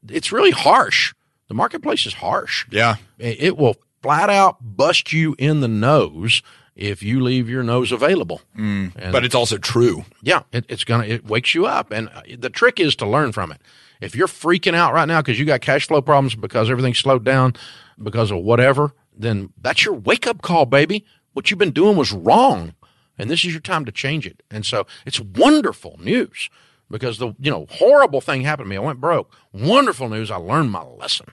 [0.10, 1.14] It's really harsh.
[1.48, 2.66] The marketplace is harsh.
[2.70, 2.98] Yeah.
[3.18, 6.42] It it will flat out bust you in the nose
[6.82, 8.42] if you leave your nose available.
[8.56, 10.06] And- But it's also true.
[10.22, 13.32] yeah, it, it's gonna it wakes you up, and uh, the trick is to learn
[13.32, 13.62] from it.
[14.02, 17.24] If you're freaking out right now because you got cash flow problems because everything's slowed
[17.24, 17.54] down
[18.02, 21.06] because of whatever, then that's your wake up call, baby.
[21.34, 22.74] What you've been doing was wrong,
[23.18, 24.42] and this is your time to change it.
[24.50, 26.50] And so it's wonderful news
[26.90, 28.76] because the you know horrible thing happened to me.
[28.78, 29.32] I went broke.
[29.54, 30.32] Wonderful news.
[30.32, 31.28] I learned my lesson.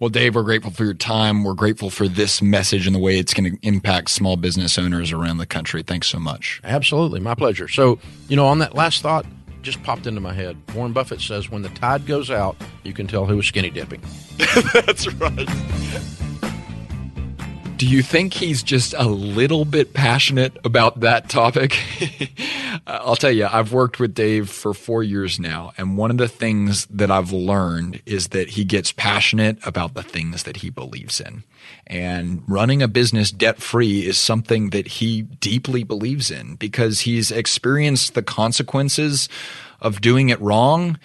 [0.00, 1.44] Well, Dave, we're grateful for your time.
[1.44, 5.12] We're grateful for this message and the way it's going to impact small business owners
[5.12, 5.82] around the country.
[5.82, 6.60] Thanks so much.
[6.64, 7.68] Absolutely, my pleasure.
[7.68, 7.98] So,
[8.28, 9.26] you know, on that last thought,
[9.62, 10.56] just popped into my head.
[10.74, 14.00] Warren Buffett says, "When the tide goes out, you can tell who was skinny dipping."
[14.72, 15.48] That's right.
[17.76, 21.78] Do you think he's just a little bit passionate about that topic?
[22.86, 26.18] Uh, I'll tell you, I've worked with Dave for four years now, and one of
[26.18, 30.68] the things that I've learned is that he gets passionate about the things that he
[30.68, 31.42] believes in.
[31.86, 37.30] And running a business debt free is something that he deeply believes in because he's
[37.30, 39.28] experienced the consequences
[39.80, 40.98] of doing it wrong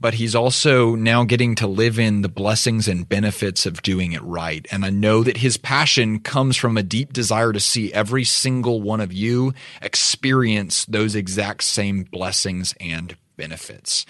[0.00, 4.22] but he's also now getting to live in the blessings and benefits of doing it
[4.22, 4.66] right.
[4.70, 8.80] And I know that his passion comes from a deep desire to see every single
[8.80, 14.06] one of you experience those exact same blessings and benefits.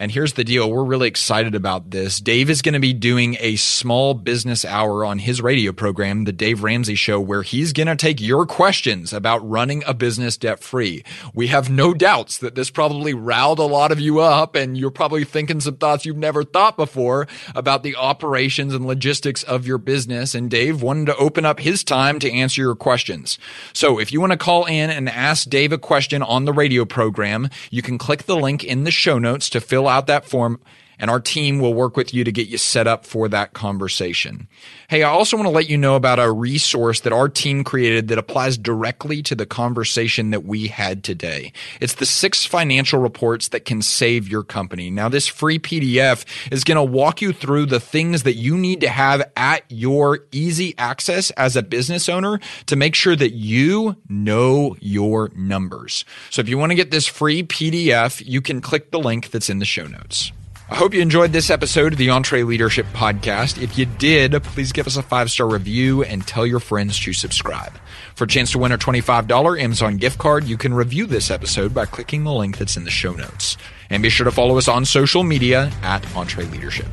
[0.00, 0.70] And here's the deal.
[0.70, 2.20] We're really excited about this.
[2.20, 6.32] Dave is going to be doing a small business hour on his radio program, The
[6.32, 10.60] Dave Ramsey Show, where he's going to take your questions about running a business debt
[10.60, 11.04] free.
[11.34, 14.90] We have no doubts that this probably riled a lot of you up and you're
[14.90, 19.76] probably thinking some thoughts you've never thought before about the operations and logistics of your
[19.76, 20.34] business.
[20.34, 23.38] And Dave wanted to open up his time to answer your questions.
[23.74, 26.86] So if you want to call in and ask Dave a question on the radio
[26.86, 30.60] program, you can click the link in the show notes to fill out that form
[31.00, 34.46] and our team will work with you to get you set up for that conversation.
[34.88, 38.08] Hey, I also want to let you know about a resource that our team created
[38.08, 41.52] that applies directly to the conversation that we had today.
[41.80, 44.90] It's the six financial reports that can save your company.
[44.90, 48.82] Now, this free PDF is going to walk you through the things that you need
[48.82, 53.96] to have at your easy access as a business owner to make sure that you
[54.08, 56.04] know your numbers.
[56.28, 59.48] So if you want to get this free PDF, you can click the link that's
[59.48, 60.32] in the show notes.
[60.70, 63.60] I hope you enjoyed this episode of the EntreLeadership Podcast.
[63.60, 67.12] If you did, please give us a five star review and tell your friends to
[67.12, 67.72] subscribe.
[68.14, 71.74] For a chance to win a $25 Amazon gift card, you can review this episode
[71.74, 73.56] by clicking the link that's in the show notes.
[73.90, 76.88] And be sure to follow us on social media at EntreLeadership.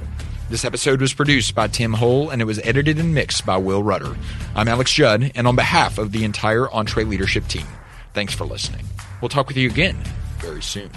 [0.50, 3.84] This episode was produced by Tim Hole and it was edited and mixed by Will
[3.84, 4.18] Rudder.
[4.56, 7.68] I'm Alex Judd, and on behalf of the entire EntreLeadership team,
[8.16, 8.86] thanks for listening.
[9.22, 9.98] We'll talk with you again
[10.40, 10.90] very soon.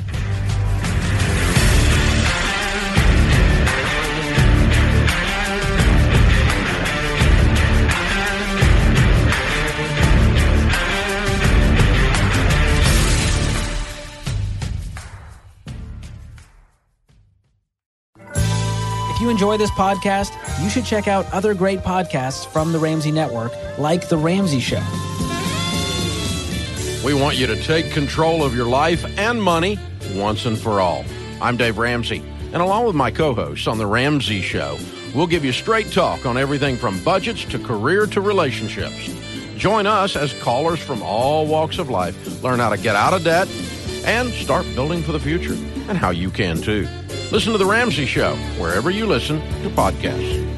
[19.20, 20.32] If you enjoy this podcast,
[20.64, 24.82] you should check out other great podcasts from the Ramsey Network, like The Ramsey Show.
[27.04, 29.78] We want you to take control of your life and money
[30.14, 31.04] once and for all.
[31.42, 34.78] I'm Dave Ramsey, and along with my co hosts on The Ramsey Show,
[35.14, 39.14] we'll give you straight talk on everything from budgets to career to relationships.
[39.58, 43.22] Join us as callers from all walks of life learn how to get out of
[43.22, 43.48] debt
[44.04, 45.54] and start building for the future,
[45.88, 46.88] and how you can too.
[47.30, 50.49] Listen to The Ramsey Show wherever you listen to podcasts.